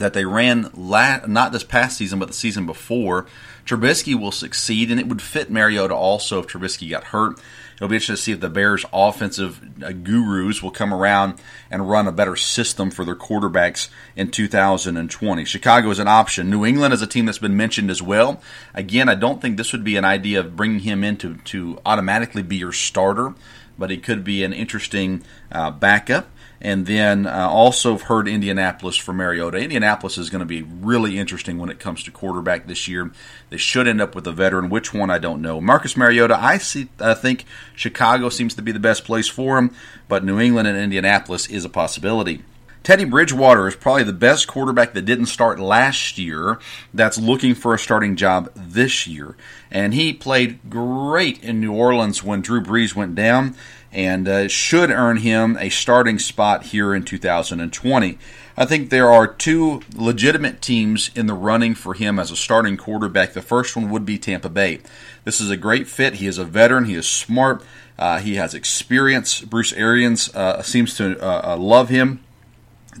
that 0.00 0.12
they 0.12 0.24
ran 0.24 0.70
la- 0.74 1.24
not 1.26 1.52
this 1.52 1.64
past 1.64 1.96
season, 1.96 2.18
but 2.18 2.28
the 2.28 2.34
season 2.34 2.66
before, 2.66 3.26
Trubisky 3.64 4.18
will 4.18 4.32
succeed, 4.32 4.90
and 4.90 4.98
it 4.98 5.06
would 5.06 5.22
fit 5.22 5.50
Mariota 5.50 5.94
also 5.94 6.40
if 6.40 6.48
Trubisky 6.48 6.90
got 6.90 7.04
hurt. 7.04 7.38
It'll 7.76 7.88
be 7.88 7.96
interesting 7.96 8.16
to 8.16 8.22
see 8.22 8.32
if 8.32 8.40
the 8.40 8.50
Bears' 8.50 8.84
offensive 8.92 9.60
uh, 9.82 9.92
gurus 9.92 10.62
will 10.62 10.70
come 10.70 10.92
around 10.92 11.40
and 11.70 11.88
run 11.88 12.06
a 12.06 12.12
better 12.12 12.36
system 12.36 12.90
for 12.90 13.06
their 13.06 13.16
quarterbacks 13.16 13.88
in 14.14 14.30
2020. 14.30 15.44
Chicago 15.46 15.90
is 15.90 15.98
an 15.98 16.08
option. 16.08 16.50
New 16.50 16.66
England 16.66 16.92
is 16.92 17.00
a 17.00 17.06
team 17.06 17.24
that's 17.24 17.38
been 17.38 17.56
mentioned 17.56 17.90
as 17.90 18.02
well. 18.02 18.42
Again, 18.74 19.08
I 19.08 19.14
don't 19.14 19.40
think 19.40 19.56
this 19.56 19.72
would 19.72 19.84
be 19.84 19.96
an 19.96 20.04
idea 20.04 20.40
of 20.40 20.56
bringing 20.56 20.80
him 20.80 21.02
in 21.02 21.16
to, 21.18 21.36
to 21.36 21.78
automatically 21.86 22.42
be 22.42 22.56
your 22.56 22.72
starter, 22.72 23.34
but 23.78 23.90
he 23.90 23.96
could 23.96 24.24
be 24.24 24.44
an 24.44 24.52
interesting 24.52 25.22
uh, 25.50 25.70
backup. 25.70 26.28
And 26.62 26.84
then 26.84 27.26
uh, 27.26 27.48
also 27.48 27.96
heard 27.96 28.28
Indianapolis 28.28 28.96
for 28.96 29.14
Mariota. 29.14 29.56
Indianapolis 29.56 30.18
is 30.18 30.28
going 30.28 30.40
to 30.40 30.46
be 30.46 30.62
really 30.62 31.18
interesting 31.18 31.58
when 31.58 31.70
it 31.70 31.78
comes 31.78 32.02
to 32.04 32.10
quarterback 32.10 32.66
this 32.66 32.86
year. 32.86 33.10
They 33.48 33.56
should 33.56 33.88
end 33.88 34.02
up 34.02 34.14
with 34.14 34.26
a 34.26 34.32
veteran. 34.32 34.68
Which 34.68 34.92
one 34.92 35.10
I 35.10 35.18
don't 35.18 35.40
know. 35.40 35.60
Marcus 35.60 35.96
Mariota, 35.96 36.36
I 36.38 36.58
see. 36.58 36.88
I 36.98 37.14
think 37.14 37.46
Chicago 37.74 38.28
seems 38.28 38.54
to 38.54 38.62
be 38.62 38.72
the 38.72 38.78
best 38.78 39.04
place 39.04 39.26
for 39.26 39.56
him, 39.56 39.74
but 40.06 40.22
New 40.22 40.38
England 40.38 40.68
and 40.68 40.76
Indianapolis 40.76 41.46
is 41.48 41.64
a 41.64 41.70
possibility. 41.70 42.42
Teddy 42.82 43.04
Bridgewater 43.04 43.68
is 43.68 43.76
probably 43.76 44.04
the 44.04 44.12
best 44.12 44.48
quarterback 44.48 44.94
that 44.94 45.04
didn't 45.04 45.26
start 45.26 45.60
last 45.60 46.16
year 46.16 46.58
that's 46.94 47.18
looking 47.18 47.54
for 47.54 47.74
a 47.74 47.78
starting 47.78 48.16
job 48.16 48.50
this 48.54 49.06
year. 49.06 49.36
And 49.70 49.92
he 49.92 50.14
played 50.14 50.58
great 50.70 51.44
in 51.44 51.60
New 51.60 51.72
Orleans 51.74 52.24
when 52.24 52.40
Drew 52.40 52.62
Brees 52.62 52.94
went 52.94 53.14
down 53.14 53.54
and 53.92 54.26
uh, 54.26 54.48
should 54.48 54.90
earn 54.90 55.18
him 55.18 55.58
a 55.58 55.68
starting 55.68 56.18
spot 56.18 56.64
here 56.66 56.94
in 56.94 57.04
2020. 57.04 58.18
I 58.56 58.64
think 58.64 58.88
there 58.88 59.10
are 59.10 59.26
two 59.26 59.82
legitimate 59.94 60.62
teams 60.62 61.10
in 61.14 61.26
the 61.26 61.34
running 61.34 61.74
for 61.74 61.94
him 61.94 62.18
as 62.18 62.30
a 62.30 62.36
starting 62.36 62.76
quarterback. 62.76 63.34
The 63.34 63.42
first 63.42 63.76
one 63.76 63.90
would 63.90 64.06
be 64.06 64.18
Tampa 64.18 64.48
Bay. 64.48 64.80
This 65.24 65.40
is 65.40 65.50
a 65.50 65.56
great 65.56 65.86
fit. 65.86 66.14
He 66.14 66.26
is 66.26 66.38
a 66.38 66.44
veteran, 66.44 66.86
he 66.86 66.94
is 66.94 67.08
smart, 67.08 67.62
uh, 67.98 68.20
he 68.20 68.36
has 68.36 68.54
experience. 68.54 69.40
Bruce 69.42 69.72
Arians 69.74 70.34
uh, 70.34 70.62
seems 70.62 70.94
to 70.96 71.18
uh, 71.22 71.52
uh, 71.52 71.56
love 71.56 71.90
him. 71.90 72.20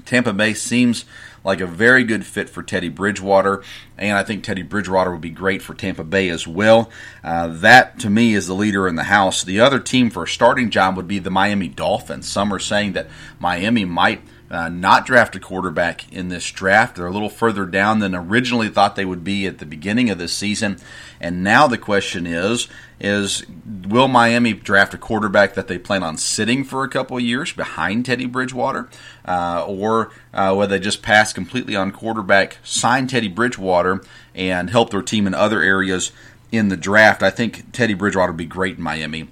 Tampa 0.04 0.32
Bay 0.32 0.54
seems 0.54 1.04
like 1.42 1.60
a 1.60 1.66
very 1.66 2.04
good 2.04 2.24
fit 2.26 2.50
for 2.50 2.62
Teddy 2.62 2.88
Bridgewater, 2.88 3.62
and 3.96 4.16
I 4.16 4.22
think 4.22 4.44
Teddy 4.44 4.62
Bridgewater 4.62 5.10
would 5.10 5.20
be 5.20 5.30
great 5.30 5.62
for 5.62 5.74
Tampa 5.74 6.04
Bay 6.04 6.28
as 6.28 6.46
well. 6.46 6.90
Uh, 7.24 7.48
that, 7.48 7.98
to 8.00 8.10
me, 8.10 8.34
is 8.34 8.46
the 8.46 8.54
leader 8.54 8.86
in 8.86 8.96
the 8.96 9.04
house. 9.04 9.42
The 9.42 9.60
other 9.60 9.80
team 9.80 10.10
for 10.10 10.24
a 10.24 10.28
starting 10.28 10.70
job 10.70 10.96
would 10.96 11.08
be 11.08 11.18
the 11.18 11.30
Miami 11.30 11.68
Dolphins. 11.68 12.28
Some 12.28 12.52
are 12.52 12.58
saying 12.58 12.92
that 12.92 13.08
Miami 13.38 13.84
might 13.84 14.22
uh, 14.50 14.68
not 14.68 15.06
draft 15.06 15.36
a 15.36 15.40
quarterback 15.40 16.12
in 16.12 16.28
this 16.28 16.50
draft. 16.50 16.96
They're 16.96 17.06
a 17.06 17.12
little 17.12 17.30
further 17.30 17.66
down 17.66 18.00
than 18.00 18.14
originally 18.14 18.68
thought 18.68 18.96
they 18.96 19.04
would 19.04 19.22
be 19.22 19.46
at 19.46 19.58
the 19.58 19.66
beginning 19.66 20.10
of 20.10 20.18
this 20.18 20.32
season. 20.32 20.78
And 21.20 21.44
now 21.44 21.66
the 21.68 21.78
question 21.78 22.26
is 22.26 22.68
is 23.00 23.44
will 23.66 24.08
Miami 24.08 24.52
draft 24.52 24.92
a 24.92 24.98
quarterback 24.98 25.54
that 25.54 25.68
they 25.68 25.78
plan 25.78 26.02
on 26.02 26.16
sitting 26.16 26.64
for 26.64 26.84
a 26.84 26.88
couple 26.88 27.16
of 27.16 27.22
years 27.22 27.52
behind 27.52 28.04
Teddy 28.04 28.26
Bridgewater, 28.26 28.88
uh, 29.24 29.64
or 29.66 30.10
uh, 30.34 30.54
will 30.56 30.66
they 30.66 30.78
just 30.78 31.02
pass 31.02 31.32
completely 31.32 31.74
on 31.74 31.92
quarterback, 31.92 32.58
sign 32.62 33.06
Teddy 33.06 33.28
Bridgewater, 33.28 34.02
and 34.34 34.68
help 34.70 34.90
their 34.90 35.02
team 35.02 35.26
in 35.26 35.34
other 35.34 35.62
areas 35.62 36.12
in 36.52 36.68
the 36.68 36.76
draft? 36.76 37.22
I 37.22 37.30
think 37.30 37.72
Teddy 37.72 37.94
Bridgewater 37.94 38.32
would 38.32 38.36
be 38.36 38.44
great 38.44 38.76
in 38.76 38.82
Miami. 38.82 39.28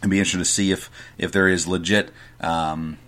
It'd 0.00 0.10
be 0.10 0.18
interesting 0.18 0.40
to 0.40 0.44
see 0.44 0.70
if 0.70 0.90
if 1.16 1.32
there 1.32 1.48
is 1.48 1.66
legit. 1.66 2.10
Um, 2.40 2.98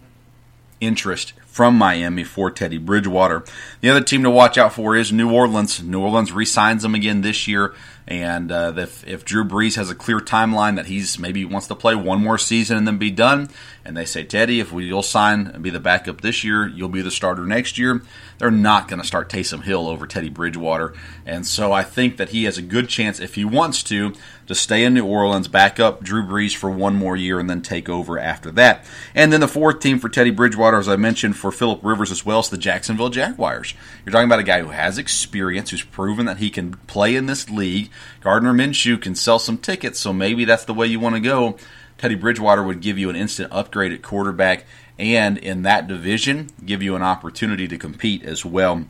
interest 0.82 1.32
from 1.46 1.76
Miami 1.76 2.24
for 2.24 2.50
Teddy 2.50 2.78
Bridgewater. 2.78 3.44
The 3.80 3.90
other 3.90 4.00
team 4.00 4.22
to 4.22 4.30
watch 4.30 4.58
out 4.58 4.72
for 4.72 4.96
is 4.96 5.12
New 5.12 5.30
Orleans. 5.30 5.82
New 5.82 6.00
Orleans 6.00 6.32
re-signs 6.32 6.84
him 6.84 6.94
again 6.94 7.20
this 7.20 7.46
year, 7.46 7.74
and 8.08 8.50
uh, 8.50 8.72
if, 8.76 9.06
if 9.06 9.24
Drew 9.24 9.44
Brees 9.44 9.76
has 9.76 9.90
a 9.90 9.94
clear 9.94 10.18
timeline 10.18 10.76
that 10.76 10.86
he's 10.86 11.18
maybe 11.18 11.44
wants 11.44 11.68
to 11.68 11.74
play 11.74 11.94
one 11.94 12.22
more 12.22 12.38
season 12.38 12.76
and 12.78 12.86
then 12.86 12.98
be 12.98 13.10
done, 13.10 13.48
and 13.84 13.96
they 13.96 14.04
say 14.04 14.24
Teddy, 14.24 14.60
if 14.60 14.72
we, 14.72 14.84
you'll 14.84 15.02
sign 15.02 15.48
and 15.48 15.62
be 15.62 15.70
the 15.70 15.80
backup 15.80 16.20
this 16.20 16.44
year, 16.44 16.66
you'll 16.66 16.88
be 16.88 17.02
the 17.02 17.10
starter 17.10 17.44
next 17.44 17.78
year. 17.78 18.02
They're 18.38 18.50
not 18.50 18.88
going 18.88 19.00
to 19.00 19.06
start 19.06 19.28
Taysom 19.28 19.62
Hill 19.62 19.88
over 19.88 20.06
Teddy 20.06 20.28
Bridgewater, 20.28 20.94
and 21.24 21.46
so 21.46 21.72
I 21.72 21.82
think 21.82 22.16
that 22.16 22.30
he 22.30 22.44
has 22.44 22.58
a 22.58 22.62
good 22.62 22.88
chance 22.88 23.20
if 23.20 23.34
he 23.34 23.44
wants 23.44 23.82
to 23.84 24.14
to 24.46 24.54
stay 24.54 24.84
in 24.84 24.94
New 24.94 25.06
Orleans, 25.06 25.48
back 25.48 25.78
up 25.78 26.02
Drew 26.02 26.22
Brees 26.22 26.54
for 26.54 26.70
one 26.70 26.96
more 26.96 27.16
year, 27.16 27.38
and 27.38 27.48
then 27.48 27.62
take 27.62 27.88
over 27.88 28.18
after 28.18 28.50
that. 28.52 28.84
And 29.14 29.32
then 29.32 29.40
the 29.40 29.48
fourth 29.48 29.80
team 29.80 29.98
for 29.98 30.08
Teddy 30.08 30.30
Bridgewater, 30.30 30.78
as 30.78 30.88
I 30.88 30.96
mentioned, 30.96 31.36
for 31.36 31.52
Philip 31.52 31.80
Rivers 31.82 32.10
as 32.10 32.26
well, 32.26 32.40
is 32.40 32.48
the 32.48 32.58
Jacksonville 32.58 33.08
Jaguars. 33.08 33.74
You're 34.04 34.12
talking 34.12 34.26
about 34.26 34.40
a 34.40 34.44
guy 34.44 34.60
who 34.60 34.70
has 34.70 34.98
experience, 34.98 35.70
who's 35.70 35.84
proven 35.84 36.26
that 36.26 36.38
he 36.38 36.50
can 36.50 36.74
play 36.86 37.14
in 37.16 37.26
this 37.26 37.48
league. 37.48 37.90
Gardner 38.20 38.52
Minshew 38.52 39.00
can 39.00 39.14
sell 39.14 39.38
some 39.38 39.58
tickets, 39.58 40.00
so 40.00 40.12
maybe 40.12 40.44
that's 40.44 40.64
the 40.64 40.74
way 40.74 40.86
you 40.86 41.00
want 41.00 41.14
to 41.14 41.20
go. 41.20 41.56
Teddy 42.02 42.16
Bridgewater 42.16 42.64
would 42.64 42.80
give 42.80 42.98
you 42.98 43.10
an 43.10 43.14
instant 43.14 43.52
upgrade 43.52 43.92
at 43.92 44.02
quarterback, 44.02 44.64
and 44.98 45.38
in 45.38 45.62
that 45.62 45.86
division, 45.86 46.48
give 46.66 46.82
you 46.82 46.96
an 46.96 47.02
opportunity 47.02 47.68
to 47.68 47.78
compete 47.78 48.24
as 48.24 48.44
well. 48.44 48.86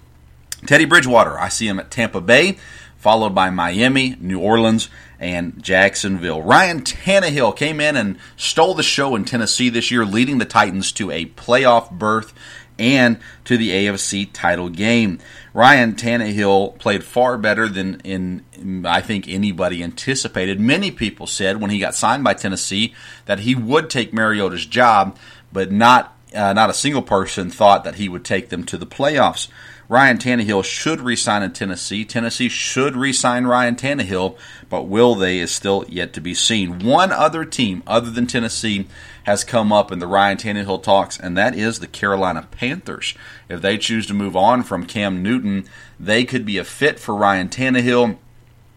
Teddy 0.64 0.87
Bridgewater, 0.87 1.38
I 1.38 1.50
see 1.50 1.69
him 1.69 1.78
at 1.78 1.90
Tampa 1.90 2.23
Bay, 2.23 2.57
followed 2.97 3.35
by 3.35 3.50
Miami, 3.50 4.16
New 4.19 4.40
Orleans, 4.40 4.88
and 5.21 5.62
Jacksonville. 5.62 6.40
Ryan 6.40 6.81
Tannehill 6.81 7.54
came 7.54 7.83
in 7.83 7.99
and 7.99 8.16
stole 8.38 8.73
the 8.73 8.83
show 8.83 9.14
in 9.14 9.26
Tennessee 9.26 9.69
this 9.69 9.90
year, 9.90 10.07
leading 10.07 10.38
the 10.38 10.47
Titans 10.47 10.90
to 10.92 11.11
a 11.11 11.26
playoff 11.26 11.90
berth 11.90 12.33
and 12.78 13.19
to 13.45 13.59
the 13.59 13.73
AFC 13.73 14.31
title 14.33 14.71
game. 14.71 15.19
Ryan 15.54 15.94
Tannehill 15.94 16.78
played 16.78 17.04
far 17.04 17.37
better 17.37 17.68
than 17.68 18.00
in 18.00 18.42
I 18.87 19.00
think 19.00 19.28
anybody 19.28 19.82
anticipated. 19.82 20.59
Many 20.59 20.90
people 20.90 21.26
said 21.26 21.61
when 21.61 21.71
he 21.71 21.78
got 21.78 21.94
signed 21.94 22.25
by 22.25 22.35
Tennessee 22.35 22.94
that 23.26 23.40
he 23.40 23.54
would 23.54 23.90
take 23.90 24.14
Mariota's 24.14 24.64
job, 24.64 25.18
but 25.52 25.71
not 25.71 26.16
uh, 26.35 26.54
not 26.54 26.71
a 26.71 26.75
single 26.75 27.02
person 27.02 27.50
thought 27.50 27.85
that 27.85 27.97
he 27.97 28.09
would 28.09 28.25
take 28.25 28.49
them 28.49 28.64
to 28.64 28.78
the 28.78 28.87
playoffs. 28.87 29.49
Ryan 29.88 30.16
Tannehill 30.16 30.64
should 30.64 31.02
resign 31.02 31.42
in 31.42 31.52
Tennessee. 31.52 32.06
Tennessee 32.06 32.49
should 32.49 32.97
resign 32.97 33.44
Ryan 33.44 33.76
Tannehill, 33.76 34.38
but 34.71 34.85
will 34.85 35.14
they 35.14 35.38
is 35.38 35.50
still 35.50 35.85
yet 35.87 36.14
to 36.14 36.21
be 36.23 36.32
seen. 36.32 36.78
One 36.78 37.12
other 37.12 37.44
team 37.44 37.82
other 37.87 38.11
than 38.11 38.26
Tennessee 38.26 38.87
has 39.24 39.44
come 39.44 39.72
up 39.72 39.92
in 39.92 39.98
the 39.98 40.06
Ryan 40.06 40.36
Tannehill 40.36 40.82
talks, 40.82 41.18
and 41.18 41.36
that 41.36 41.54
is 41.54 41.78
the 41.78 41.86
Carolina 41.86 42.46
Panthers. 42.50 43.14
If 43.48 43.60
they 43.60 43.78
choose 43.78 44.06
to 44.06 44.14
move 44.14 44.36
on 44.36 44.62
from 44.62 44.86
Cam 44.86 45.22
Newton, 45.22 45.64
they 45.98 46.24
could 46.24 46.44
be 46.44 46.58
a 46.58 46.64
fit 46.64 46.98
for 46.98 47.14
Ryan 47.14 47.48
Tannehill. 47.48 48.18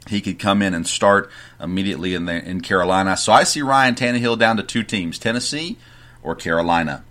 He 0.08 0.22
could 0.22 0.38
come 0.38 0.62
in 0.62 0.74
and 0.74 0.86
start 0.86 1.32
immediately 1.60 2.14
in, 2.14 2.26
the, 2.26 2.44
in 2.48 2.62
Carolina. 2.62 3.18
So 3.18 3.34
I 3.34 3.44
see 3.44 3.62
Ryan 3.62 3.96
Tannehill 3.96 4.38
down 4.38 4.58
to 4.58 4.64
two 4.64 4.84
teams 4.84 5.18
Tennessee 5.18 5.78
or 6.22 6.36
Carolina. 6.36 7.04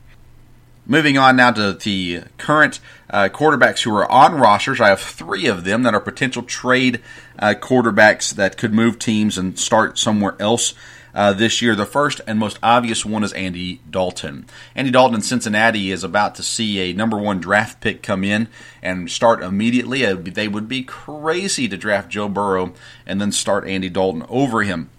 Moving 0.86 1.16
on 1.16 1.36
now 1.36 1.50
to 1.50 1.72
the 1.72 2.24
current 2.36 2.78
uh, 3.08 3.30
quarterbacks 3.32 3.82
who 3.82 3.96
are 3.96 4.10
on 4.10 4.34
rosters. 4.34 4.82
I 4.82 4.90
have 4.90 5.00
three 5.00 5.46
of 5.46 5.64
them 5.64 5.82
that 5.82 5.94
are 5.94 6.00
potential 6.00 6.42
trade 6.42 7.00
uh, 7.38 7.54
quarterbacks 7.58 8.34
that 8.34 8.58
could 8.58 8.74
move 8.74 8.98
teams 8.98 9.38
and 9.38 9.58
start 9.58 9.98
somewhere 9.98 10.36
else. 10.38 10.74
Uh, 11.14 11.32
this 11.32 11.62
year. 11.62 11.74
The 11.74 11.86
first 11.86 12.20
and 12.26 12.38
most 12.38 12.58
obvious 12.62 13.04
one 13.04 13.24
is 13.24 13.32
Andy 13.32 13.80
Dalton. 13.88 14.46
Andy 14.74 14.90
Dalton 14.90 15.16
in 15.16 15.22
Cincinnati 15.22 15.90
is 15.90 16.04
about 16.04 16.34
to 16.34 16.42
see 16.42 16.80
a 16.80 16.92
number 16.92 17.16
one 17.16 17.40
draft 17.40 17.80
pick 17.80 18.02
come 18.02 18.24
in 18.24 18.48
and 18.82 19.10
start 19.10 19.42
immediately. 19.42 20.04
Uh, 20.04 20.16
they 20.16 20.48
would 20.48 20.68
be 20.68 20.82
crazy 20.82 21.68
to 21.68 21.76
draft 21.76 22.10
Joe 22.10 22.28
Burrow 22.28 22.74
and 23.06 23.20
then 23.20 23.32
start 23.32 23.66
Andy 23.66 23.88
Dalton 23.88 24.26
over 24.28 24.62
him. 24.62 24.90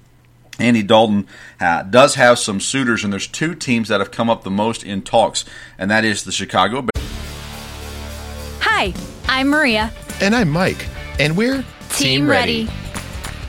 Andy 0.57 0.84
Dalton 0.84 1.27
uh, 1.60 1.84
does 1.84 2.15
have 2.15 2.39
some 2.39 2.62
suitors, 2.62 3.03
and 3.03 3.12
there's 3.12 3.27
two 3.27 3.55
teams 3.55 3.89
that 3.89 4.00
have 4.00 4.12
come 4.12 4.29
up 4.29 4.43
the 4.43 4.50
most 4.50 4.84
in 4.84 5.01
talks, 5.01 5.43
and 5.77 5.91
that 5.91 6.05
is 6.05 6.24
the 6.24 6.31
Chicago 6.31 6.81
Bears. 6.81 7.05
Hi, 8.62 8.93
I'm 9.27 9.50
Maria. 9.50 9.91
And 10.22 10.34
I'm 10.34 10.50
Mike. 10.50 10.88
And 11.19 11.36
we're 11.36 11.63
Team, 11.89 12.22
Team 12.22 12.27
ready. 12.27 12.65
ready. 12.65 12.84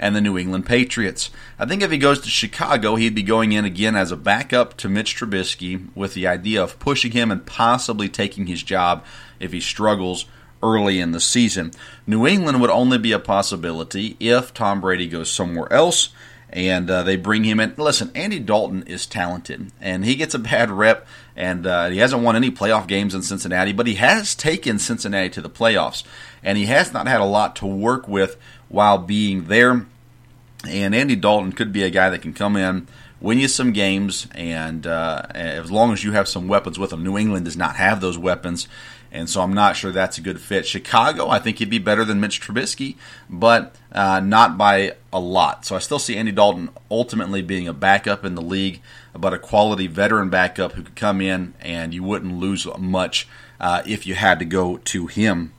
and 0.00 0.16
the 0.16 0.20
New 0.20 0.36
England 0.36 0.66
Patriots. 0.66 1.30
I 1.58 1.66
think 1.66 1.82
if 1.82 1.92
he 1.92 1.98
goes 1.98 2.20
to 2.20 2.28
Chicago, 2.30 2.96
he'd 2.96 3.14
be 3.14 3.22
going 3.22 3.52
in 3.52 3.66
again 3.66 3.94
as 3.94 4.10
a 4.10 4.16
backup 4.16 4.76
to 4.78 4.88
Mitch 4.88 5.14
Trubisky 5.14 5.88
with 5.94 6.14
the 6.14 6.26
idea 6.26 6.60
of 6.60 6.80
pushing 6.80 7.12
him 7.12 7.30
and 7.30 7.46
possibly 7.46 8.08
taking 8.08 8.46
his 8.46 8.62
job 8.62 9.04
if 9.38 9.52
he 9.52 9.60
struggles 9.60 10.24
early 10.62 10.98
in 10.98 11.12
the 11.12 11.20
season. 11.20 11.70
New 12.06 12.26
England 12.26 12.60
would 12.60 12.70
only 12.70 12.98
be 12.98 13.12
a 13.12 13.18
possibility 13.18 14.16
if 14.18 14.52
Tom 14.54 14.80
Brady 14.80 15.06
goes 15.06 15.30
somewhere 15.30 15.70
else 15.72 16.08
and 16.52 16.90
uh, 16.90 17.02
they 17.02 17.16
bring 17.16 17.44
him 17.44 17.60
in. 17.60 17.74
Listen, 17.76 18.10
Andy 18.14 18.38
Dalton 18.38 18.82
is 18.84 19.06
talented, 19.06 19.70
and 19.80 20.04
he 20.04 20.16
gets 20.16 20.34
a 20.34 20.38
bad 20.38 20.70
rep, 20.70 21.06
and 21.36 21.66
uh, 21.66 21.88
he 21.88 21.98
hasn't 21.98 22.22
won 22.22 22.36
any 22.36 22.50
playoff 22.50 22.86
games 22.88 23.14
in 23.14 23.22
Cincinnati, 23.22 23.72
but 23.72 23.86
he 23.86 23.94
has 23.94 24.34
taken 24.34 24.78
Cincinnati 24.78 25.30
to 25.30 25.40
the 25.40 25.50
playoffs, 25.50 26.02
and 26.42 26.58
he 26.58 26.66
has 26.66 26.92
not 26.92 27.06
had 27.06 27.20
a 27.20 27.24
lot 27.24 27.54
to 27.56 27.66
work 27.66 28.08
with 28.08 28.36
while 28.68 28.98
being 28.98 29.44
there. 29.44 29.86
And 30.66 30.94
Andy 30.94 31.16
Dalton 31.16 31.52
could 31.52 31.72
be 31.72 31.82
a 31.82 31.90
guy 31.90 32.10
that 32.10 32.22
can 32.22 32.34
come 32.34 32.56
in, 32.56 32.86
win 33.20 33.38
you 33.38 33.48
some 33.48 33.72
games, 33.72 34.26
and 34.34 34.86
uh, 34.86 35.22
as 35.34 35.70
long 35.70 35.92
as 35.92 36.04
you 36.04 36.12
have 36.12 36.28
some 36.28 36.48
weapons 36.48 36.78
with 36.78 36.92
him. 36.92 37.02
New 37.02 37.16
England 37.16 37.46
does 37.46 37.56
not 37.56 37.76
have 37.76 38.00
those 38.00 38.18
weapons, 38.18 38.68
and 39.10 39.28
so 39.28 39.40
I'm 39.40 39.54
not 39.54 39.76
sure 39.76 39.90
that's 39.90 40.18
a 40.18 40.22
good 40.22 40.40
fit. 40.40 40.66
Chicago, 40.66 41.28
I 41.28 41.38
think 41.38 41.58
he'd 41.58 41.70
be 41.70 41.78
better 41.78 42.04
than 42.04 42.20
Mitch 42.20 42.40
Trubisky, 42.40 42.96
but 43.28 43.74
uh, 43.92 44.20
not 44.20 44.58
by 44.58 44.96
a 45.12 45.18
lot. 45.18 45.64
So 45.64 45.76
I 45.76 45.78
still 45.78 45.98
see 45.98 46.16
Andy 46.16 46.32
Dalton 46.32 46.70
ultimately 46.90 47.42
being 47.42 47.66
a 47.66 47.72
backup 47.72 48.24
in 48.24 48.34
the 48.34 48.42
league, 48.42 48.80
but 49.14 49.32
a 49.32 49.38
quality 49.38 49.86
veteran 49.86 50.28
backup 50.28 50.72
who 50.72 50.82
could 50.82 50.96
come 50.96 51.20
in 51.20 51.54
and 51.60 51.94
you 51.94 52.02
wouldn't 52.02 52.38
lose 52.38 52.66
much 52.78 53.26
uh, 53.58 53.82
if 53.86 54.06
you 54.06 54.14
had 54.14 54.38
to 54.38 54.44
go 54.44 54.76
to 54.76 55.06
him. 55.06 55.52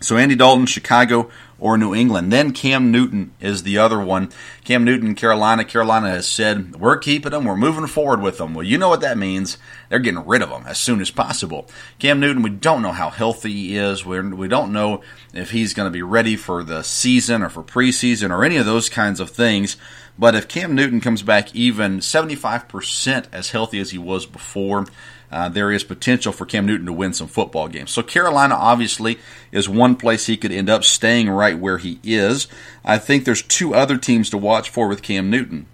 So 0.00 0.16
Andy 0.16 0.34
Dalton, 0.34 0.64
Chicago, 0.64 1.30
or 1.60 1.78
New 1.78 1.94
England. 1.94 2.32
Then 2.32 2.52
Cam 2.52 2.90
Newton 2.90 3.32
is 3.38 3.62
the 3.62 3.78
other 3.78 4.00
one. 4.00 4.30
Cam 4.64 4.82
Newton, 4.82 5.14
Carolina. 5.14 5.64
Carolina 5.64 6.10
has 6.10 6.26
said, 6.26 6.76
we're 6.76 6.96
keeping 6.96 7.32
him, 7.32 7.44
we're 7.44 7.56
moving 7.56 7.86
forward 7.86 8.20
with 8.22 8.38
them. 8.38 8.54
Well, 8.54 8.64
you 8.64 8.78
know 8.78 8.88
what 8.88 9.02
that 9.02 9.18
means. 9.18 9.58
They're 9.88 9.98
getting 9.98 10.26
rid 10.26 10.42
of 10.42 10.50
him 10.50 10.64
as 10.66 10.78
soon 10.78 11.00
as 11.00 11.10
possible. 11.10 11.68
Cam 11.98 12.18
Newton, 12.18 12.42
we 12.42 12.50
don't 12.50 12.82
know 12.82 12.92
how 12.92 13.10
healthy 13.10 13.52
he 13.52 13.76
is. 13.76 14.04
We're, 14.04 14.34
we 14.34 14.48
don't 14.48 14.72
know 14.72 15.02
if 15.32 15.50
he's 15.50 15.74
going 15.74 15.86
to 15.86 15.92
be 15.92 16.02
ready 16.02 16.36
for 16.36 16.64
the 16.64 16.82
season 16.82 17.42
or 17.42 17.48
for 17.48 17.62
preseason 17.62 18.30
or 18.30 18.44
any 18.44 18.56
of 18.56 18.66
those 18.66 18.88
kinds 18.88 19.20
of 19.20 19.30
things. 19.30 19.76
But 20.18 20.34
if 20.34 20.48
Cam 20.48 20.74
Newton 20.74 21.00
comes 21.00 21.22
back 21.22 21.54
even 21.54 22.00
75% 22.00 23.26
as 23.32 23.50
healthy 23.50 23.80
as 23.80 23.90
he 23.90 23.98
was 23.98 24.26
before, 24.26 24.86
uh, 25.30 25.48
there 25.48 25.70
is 25.70 25.84
potential 25.84 26.32
for 26.32 26.44
Cam 26.44 26.66
Newton 26.66 26.86
to 26.86 26.92
win 26.92 27.12
some 27.12 27.28
football 27.28 27.68
games. 27.68 27.90
So 27.90 28.02
Carolina 28.02 28.54
obviously 28.54 29.18
is 29.52 29.68
one 29.68 29.96
place 29.96 30.26
he 30.26 30.36
could 30.36 30.52
end 30.52 30.68
up 30.68 30.84
staying 30.84 31.30
right 31.30 31.58
where 31.58 31.78
he 31.78 32.00
is. 32.02 32.48
I 32.84 32.98
think 32.98 33.24
there's 33.24 33.42
two 33.42 33.74
other 33.74 33.96
teams 33.96 34.30
to 34.30 34.38
watch 34.38 34.70
for 34.70 34.88
with 34.88 35.02
Cam 35.02 35.30
Newton. 35.30 35.66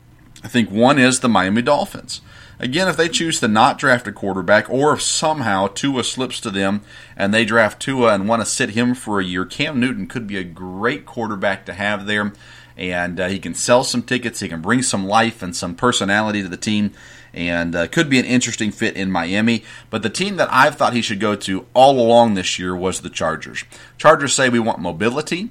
I 0.45 0.49
think 0.49 0.71
one 0.71 0.99
is 0.99 1.21
the 1.21 1.29
Miami 1.29 1.63
Dolphins. 1.63 2.21
Again, 2.59 2.89
if 2.89 2.97
they 2.97 3.09
choose 3.09 3.41
to 3.41 3.49
not 3.49 3.79
draft 3.79 4.07
a 4.07 4.13
quarterback, 4.13 4.71
or 4.71 4.95
if 4.95 5.03
somehow 5.03 5.67
Tua 5.67 6.05
slips 6.05 6.41
to 6.41 6.51
them 6.51 6.81
and 7.17 7.33
they 7.33 7.45
draft 7.45 7.81
Tua 7.81 8.15
and 8.15 8.29
want 8.29 8.41
to 8.41 8.47
sit 8.47 8.71
him 8.71 8.95
for 8.95 9.21
a 9.21 9.25
year, 9.25 9.45
Cam 9.45 9.79
Newton 9.79 10.07
could 10.07 10.27
be 10.27 10.39
a 10.39 10.45
great 10.45 11.05
quarterback 11.05 11.67
to 11.67 11.75
have 11.75 12.07
there. 12.07 12.33
And 12.77 13.21
uh, 13.21 13.29
he 13.29 13.39
can 13.39 13.55
sell 13.55 13.85
some 13.85 14.03
tickets, 14.03 14.41
he 14.41 14.49
can 14.49 14.61
bring 14.61 14.83
some 14.83 15.07
life 15.07 15.43
and 15.43 15.57
some 15.57 15.75
personality 15.75 16.43
to 16.43 16.49
the 16.49 16.57
team 16.57 16.93
and 17.37 17.77
uh, 17.77 17.87
could 17.87 18.09
be 18.09 18.19
an 18.19 18.25
interesting 18.25 18.71
fit 18.73 18.97
in 18.97 19.11
Miami. 19.11 19.63
But 19.91 20.03
the 20.03 20.11
team 20.11 20.37
that 20.37 20.49
I've 20.51 20.77
thought 20.77 20.95
he 20.95 21.03
should 21.03 21.21
go 21.21 21.37
to 21.37 21.67
all 21.75 22.01
along 22.01 22.35
this 22.35 22.59
year 22.59 22.75
was 22.75 23.01
the 23.01 23.11
Chargers. 23.11 23.65
Chargers 23.99 24.33
say 24.33 24.49
we 24.49 24.59
want 24.59 24.79
mobility. 24.79 25.51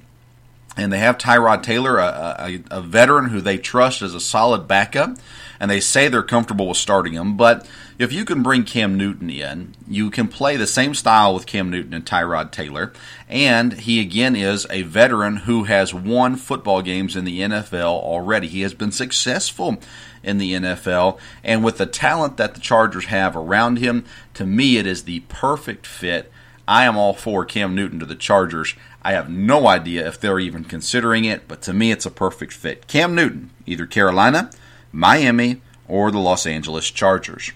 And 0.78 0.92
they 0.92 0.98
have 0.98 1.16
Tyrod 1.16 1.62
Taylor, 1.62 1.96
a, 1.96 2.36
a, 2.70 2.78
a 2.78 2.80
veteran 2.82 3.30
who 3.30 3.40
they 3.40 3.56
trust 3.56 4.02
as 4.02 4.14
a 4.14 4.20
solid 4.20 4.68
backup 4.68 5.16
and 5.60 5.70
they 5.70 5.80
say 5.80 6.08
they're 6.08 6.22
comfortable 6.22 6.68
with 6.68 6.76
starting 6.76 7.14
him. 7.14 7.36
But 7.36 7.66
if 7.98 8.12
you 8.12 8.24
can 8.24 8.42
bring 8.42 8.64
Cam 8.64 8.96
Newton 8.96 9.30
in, 9.30 9.74
you 9.88 10.10
can 10.10 10.28
play 10.28 10.56
the 10.56 10.66
same 10.66 10.94
style 10.94 11.34
with 11.34 11.46
Cam 11.46 11.70
Newton 11.70 11.94
and 11.94 12.04
Tyrod 12.04 12.50
Taylor. 12.50 12.92
And 13.28 13.72
he 13.72 14.00
again 14.00 14.36
is 14.36 14.66
a 14.70 14.82
veteran 14.82 15.38
who 15.38 15.64
has 15.64 15.94
won 15.94 16.36
football 16.36 16.82
games 16.82 17.16
in 17.16 17.24
the 17.24 17.40
NFL 17.40 17.84
already. 17.84 18.48
He 18.48 18.62
has 18.62 18.74
been 18.74 18.92
successful 18.92 19.78
in 20.22 20.38
the 20.38 20.52
NFL. 20.52 21.18
And 21.42 21.64
with 21.64 21.78
the 21.78 21.86
talent 21.86 22.36
that 22.36 22.54
the 22.54 22.60
Chargers 22.60 23.06
have 23.06 23.36
around 23.36 23.78
him, 23.78 24.04
to 24.34 24.44
me, 24.44 24.76
it 24.76 24.86
is 24.86 25.04
the 25.04 25.20
perfect 25.28 25.86
fit. 25.86 26.30
I 26.68 26.84
am 26.84 26.96
all 26.96 27.14
for 27.14 27.44
Cam 27.44 27.74
Newton 27.74 28.00
to 28.00 28.06
the 28.06 28.16
Chargers. 28.16 28.74
I 29.02 29.12
have 29.12 29.30
no 29.30 29.68
idea 29.68 30.06
if 30.06 30.20
they're 30.20 30.40
even 30.40 30.64
considering 30.64 31.24
it, 31.24 31.46
but 31.46 31.62
to 31.62 31.72
me, 31.72 31.92
it's 31.92 32.06
a 32.06 32.10
perfect 32.10 32.52
fit. 32.52 32.88
Cam 32.88 33.14
Newton, 33.14 33.50
either 33.64 33.86
Carolina, 33.86 34.50
Miami, 34.92 35.60
or 35.88 36.10
the 36.10 36.18
Los 36.18 36.46
Angeles 36.46 36.90
Chargers. 36.90 37.52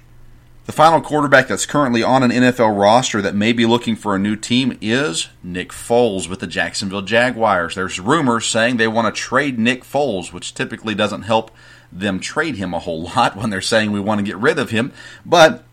The 0.67 0.73
final 0.77 1.01
quarterback 1.01 1.49
that's 1.49 1.67
currently 1.67 2.03
on 2.03 2.23
an 2.23 2.31
NFL 2.31 2.79
roster 2.79 3.21
that 3.23 3.35
may 3.35 3.53
be 3.53 3.67
looking 3.67 3.97
for 3.97 4.15
a 4.15 4.21
new 4.21 4.37
team 4.37 4.79
is 4.81 5.29
Nick 5.43 5.71
Foles 5.71 6.29
with 6.29 6.39
the 6.39 6.47
Jacksonville 6.47 7.03
Jaguars. 7.03 7.75
There's 7.75 7.99
rumors 7.99 8.47
saying 8.47 8.77
they 8.77 8.87
want 8.87 9.13
to 9.13 9.21
trade 9.21 9.59
Nick 9.59 9.83
Foles, 9.83 10.33
which 10.33 10.55
typically 10.55 10.95
doesn't 10.95 11.23
help 11.23 11.51
them 11.91 12.21
trade 12.21 12.55
him 12.55 12.73
a 12.73 12.79
whole 12.79 13.03
lot 13.17 13.37
when 13.37 13.51
they're 13.51 13.61
saying 13.61 13.91
we 13.91 13.99
want 13.99 14.21
to 14.21 14.25
get 14.25 14.37
rid 14.37 14.61
of 14.61 14.71
him. 14.71 14.93
But 15.27 15.65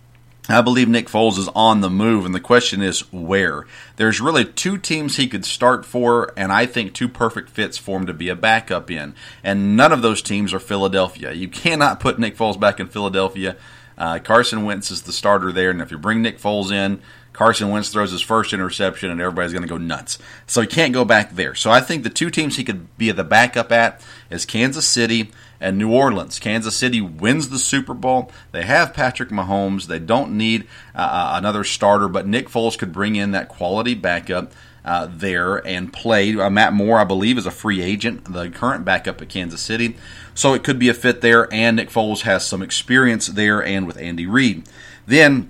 I 0.49 0.61
believe 0.61 0.87
Nick 0.87 1.07
Foles 1.07 1.37
is 1.37 1.49
on 1.49 1.81
the 1.81 1.89
move, 1.89 2.25
and 2.25 2.33
the 2.33 2.39
question 2.39 2.81
is 2.81 3.01
where. 3.11 3.65
There's 3.97 4.21
really 4.21 4.45
two 4.45 4.77
teams 4.77 5.17
he 5.17 5.27
could 5.27 5.43
start 5.43 5.85
for, 5.85 6.31
and 6.37 6.53
I 6.53 6.65
think 6.65 6.93
two 6.93 7.09
perfect 7.09 7.49
fits 7.49 7.77
for 7.77 7.99
him 7.99 8.05
to 8.05 8.13
be 8.13 8.29
a 8.29 8.35
backup 8.35 8.89
in. 8.89 9.13
And 9.43 9.75
none 9.75 9.91
of 9.91 10.01
those 10.01 10.21
teams 10.21 10.53
are 10.53 10.59
Philadelphia. 10.59 11.33
You 11.33 11.49
cannot 11.49 11.99
put 11.99 12.17
Nick 12.17 12.37
Foles 12.37 12.59
back 12.59 12.79
in 12.79 12.87
Philadelphia. 12.87 13.57
Uh, 13.97 14.19
Carson 14.19 14.63
Wentz 14.63 14.89
is 14.89 15.01
the 15.01 15.11
starter 15.11 15.51
there, 15.51 15.69
and 15.69 15.81
if 15.81 15.91
you 15.91 15.97
bring 15.97 16.21
Nick 16.21 16.39
Foles 16.39 16.71
in, 16.71 17.01
Carson 17.37 17.69
Wentz 17.69 17.89
throws 17.89 18.09
his 18.09 18.21
first 18.21 18.51
interception, 18.51 19.11
and 19.11 19.21
everybody's 19.21 19.53
going 19.53 19.61
to 19.61 19.69
go 19.69 19.77
nuts. 19.77 20.17
So 20.47 20.61
he 20.61 20.65
can't 20.65 20.91
go 20.91 21.05
back 21.05 21.35
there. 21.35 21.53
So 21.53 21.69
I 21.69 21.81
think 21.81 22.03
the 22.03 22.09
two 22.09 22.31
teams 22.31 22.55
he 22.55 22.63
could 22.63 22.97
be 22.97 23.11
the 23.11 23.23
backup 23.23 23.71
at 23.71 24.01
is 24.31 24.43
Kansas 24.43 24.87
City 24.87 25.29
and 25.61 25.77
New 25.77 25.93
Orleans. 25.93 26.39
Kansas 26.39 26.75
City 26.75 26.99
wins 26.99 27.49
the 27.49 27.59
Super 27.59 27.93
Bowl. 27.93 28.31
They 28.53 28.63
have 28.63 28.91
Patrick 28.91 29.29
Mahomes. 29.29 29.85
They 29.85 29.99
don't 29.99 30.35
need 30.35 30.63
uh, 30.95 30.97
uh, 30.97 31.31
another 31.35 31.63
starter, 31.63 32.07
but 32.07 32.25
Nick 32.25 32.49
Foles 32.49 32.75
could 32.75 32.91
bring 32.91 33.15
in 33.15 33.31
that 33.31 33.49
quality 33.49 33.93
backup. 33.93 34.51
Uh, 34.83 35.05
there 35.11 35.57
and 35.67 35.91
play. 35.91 36.33
Uh, 36.33 36.49
Matt 36.49 36.71
Moore, 36.71 36.97
I 36.97 37.03
believe, 37.03 37.37
is 37.37 37.45
a 37.45 37.51
free 37.51 37.81
agent, 37.81 38.31
the 38.31 38.49
current 38.49 38.85
backup 38.85 39.21
at 39.21 39.27
Kansas 39.27 39.59
City. 39.59 39.97
So 40.33 40.53
it 40.53 40.63
could 40.63 40.79
be 40.79 40.87
a 40.87 40.93
fit 40.93 41.19
there, 41.19 41.53
and 41.53 41.75
Nick 41.75 41.89
Foles 41.89 42.21
has 42.21 42.47
some 42.47 42.61
experience 42.61 43.27
there 43.27 43.61
and 43.61 43.85
with 43.85 43.97
Andy 43.97 44.25
Reid. 44.25 44.63
Then 45.05 45.49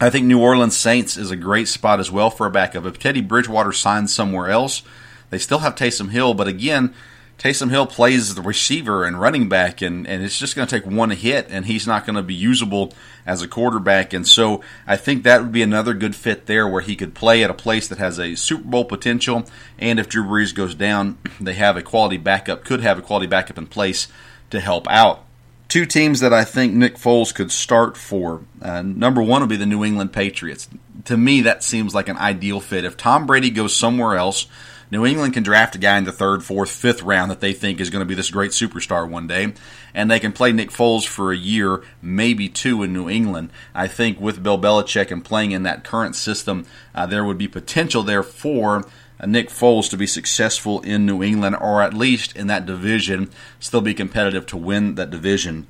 I 0.00 0.10
think 0.10 0.26
New 0.26 0.40
Orleans 0.40 0.76
Saints 0.76 1.16
is 1.16 1.32
a 1.32 1.36
great 1.36 1.66
spot 1.66 1.98
as 1.98 2.08
well 2.10 2.30
for 2.30 2.46
a 2.46 2.50
backup. 2.50 2.86
If 2.86 3.00
Teddy 3.00 3.20
Bridgewater 3.20 3.72
signs 3.72 4.14
somewhere 4.14 4.48
else, 4.48 4.82
they 5.30 5.38
still 5.38 5.58
have 5.58 5.74
Taysom 5.74 6.10
Hill, 6.10 6.34
but 6.34 6.46
again, 6.46 6.94
Taysom 7.36 7.70
Hill 7.70 7.86
plays 7.86 8.34
the 8.34 8.42
receiver 8.42 9.04
and 9.04 9.20
running 9.20 9.48
back, 9.48 9.80
and, 9.80 10.06
and 10.06 10.24
it's 10.24 10.38
just 10.38 10.56
going 10.56 10.66
to 10.66 10.80
take 10.80 10.88
one 10.88 11.10
hit, 11.10 11.46
and 11.50 11.66
he's 11.66 11.86
not 11.86 12.04
going 12.04 12.16
to 12.16 12.22
be 12.22 12.34
usable 12.34 12.92
as 13.26 13.42
a 13.42 13.48
quarterback. 13.48 14.12
And 14.12 14.26
so 14.26 14.60
I 14.86 14.96
think 14.96 15.22
that 15.22 15.40
would 15.42 15.52
be 15.52 15.62
another 15.62 15.94
good 15.94 16.16
fit 16.16 16.46
there 16.46 16.66
where 16.66 16.82
he 16.82 16.96
could 16.96 17.14
play 17.14 17.44
at 17.44 17.50
a 17.50 17.54
place 17.54 17.86
that 17.88 17.98
has 17.98 18.18
a 18.18 18.34
Super 18.34 18.64
Bowl 18.64 18.84
potential. 18.84 19.46
And 19.78 20.00
if 20.00 20.08
Drew 20.08 20.24
Brees 20.24 20.54
goes 20.54 20.74
down, 20.74 21.18
they 21.40 21.54
have 21.54 21.76
a 21.76 21.82
quality 21.82 22.16
backup, 22.16 22.64
could 22.64 22.80
have 22.80 22.98
a 22.98 23.02
quality 23.02 23.28
backup 23.28 23.58
in 23.58 23.66
place 23.66 24.08
to 24.50 24.58
help 24.58 24.88
out. 24.88 25.24
Two 25.68 25.86
teams 25.86 26.20
that 26.20 26.32
I 26.32 26.44
think 26.44 26.74
Nick 26.74 26.96
Foles 26.96 27.34
could 27.34 27.52
start 27.52 27.96
for. 27.96 28.42
Uh, 28.60 28.82
number 28.82 29.22
one 29.22 29.42
would 29.42 29.50
be 29.50 29.56
the 29.56 29.66
New 29.66 29.84
England 29.84 30.12
Patriots. 30.12 30.68
To 31.04 31.16
me, 31.16 31.42
that 31.42 31.62
seems 31.62 31.94
like 31.94 32.08
an 32.08 32.16
ideal 32.16 32.60
fit. 32.60 32.84
If 32.84 32.96
Tom 32.96 33.26
Brady 33.26 33.50
goes 33.50 33.76
somewhere 33.76 34.16
else, 34.16 34.46
New 34.90 35.04
England 35.04 35.34
can 35.34 35.42
draft 35.42 35.74
a 35.74 35.78
guy 35.78 35.98
in 35.98 36.04
the 36.04 36.12
third, 36.12 36.42
fourth, 36.42 36.70
fifth 36.70 37.02
round 37.02 37.30
that 37.30 37.40
they 37.40 37.52
think 37.52 37.78
is 37.78 37.90
going 37.90 38.00
to 38.00 38.06
be 38.06 38.14
this 38.14 38.30
great 38.30 38.52
superstar 38.52 39.08
one 39.08 39.26
day, 39.26 39.52
and 39.92 40.10
they 40.10 40.18
can 40.18 40.32
play 40.32 40.50
Nick 40.50 40.70
Foles 40.70 41.06
for 41.06 41.30
a 41.30 41.36
year, 41.36 41.82
maybe 42.00 42.48
two 42.48 42.82
in 42.82 42.92
New 42.92 43.08
England. 43.08 43.50
I 43.74 43.86
think 43.86 44.18
with 44.18 44.42
Bill 44.42 44.58
Belichick 44.58 45.10
and 45.10 45.22
playing 45.22 45.52
in 45.52 45.64
that 45.64 45.84
current 45.84 46.16
system, 46.16 46.64
uh, 46.94 47.04
there 47.04 47.24
would 47.24 47.38
be 47.38 47.48
potential 47.48 48.02
there 48.02 48.22
for 48.22 48.86
Nick 49.26 49.48
Foles 49.48 49.90
to 49.90 49.96
be 49.96 50.06
successful 50.06 50.80
in 50.80 51.06
New 51.06 51.22
England, 51.22 51.56
or 51.60 51.82
at 51.82 51.94
least 51.94 52.36
in 52.36 52.46
that 52.46 52.66
division, 52.66 53.30
still 53.58 53.80
be 53.80 53.94
competitive 53.94 54.46
to 54.46 54.56
win 54.56 54.94
that 54.94 55.10
division. 55.10 55.66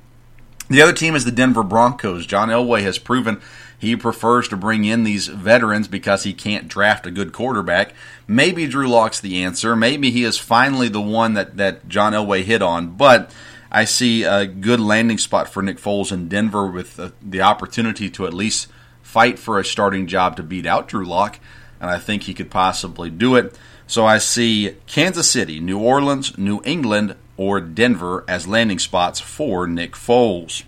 The 0.69 0.83
other 0.83 0.93
team 0.93 1.15
is 1.15 1.25
the 1.25 1.31
Denver 1.31 1.63
Broncos. 1.63 2.27
John 2.27 2.49
Elway 2.49 2.81
has 2.83 2.99
proven 2.99 3.41
he 3.79 3.95
prefers 3.95 4.47
to 4.49 4.57
bring 4.57 4.85
in 4.85 5.03
these 5.03 5.27
veterans 5.27 5.87
because 5.87 6.23
he 6.23 6.33
can't 6.33 6.67
draft 6.67 7.07
a 7.07 7.11
good 7.11 7.31
quarterback. 7.31 7.93
Maybe 8.27 8.67
Drew 8.67 8.87
Lock's 8.87 9.21
the 9.21 9.41
answer. 9.41 9.75
Maybe 9.75 10.11
he 10.11 10.25
is 10.25 10.37
finally 10.37 10.89
the 10.89 11.01
one 11.01 11.33
that, 11.33 11.57
that 11.57 11.87
John 11.87 12.13
Elway 12.13 12.43
hit 12.43 12.61
on. 12.61 12.89
But 12.97 13.31
I 13.71 13.85
see 13.85 14.23
a 14.23 14.45
good 14.45 14.79
landing 14.79 15.17
spot 15.17 15.47
for 15.47 15.63
Nick 15.63 15.77
Foles 15.77 16.11
in 16.11 16.27
Denver 16.27 16.67
with 16.67 16.97
the, 16.97 17.13
the 17.21 17.41
opportunity 17.41 18.09
to 18.11 18.27
at 18.27 18.33
least 18.33 18.67
fight 19.01 19.39
for 19.39 19.57
a 19.57 19.65
starting 19.65 20.05
job 20.05 20.35
to 20.35 20.43
beat 20.43 20.65
out 20.65 20.89
Drew 20.89 21.05
Lock 21.05 21.39
and 21.79 21.89
I 21.89 21.97
think 21.97 22.23
he 22.23 22.33
could 22.33 22.51
possibly 22.51 23.09
do 23.09 23.35
it. 23.35 23.57
So 23.87 24.05
I 24.05 24.17
see 24.19 24.75
Kansas 24.85 25.29
City, 25.29 25.59
New 25.59 25.79
Orleans, 25.79 26.37
New 26.37 26.61
England, 26.63 27.15
or 27.37 27.59
Denver 27.59 28.23
as 28.27 28.47
landing 28.47 28.79
spots 28.79 29.19
for 29.19 29.65
Nick 29.65 29.93
Foles. 29.93 30.63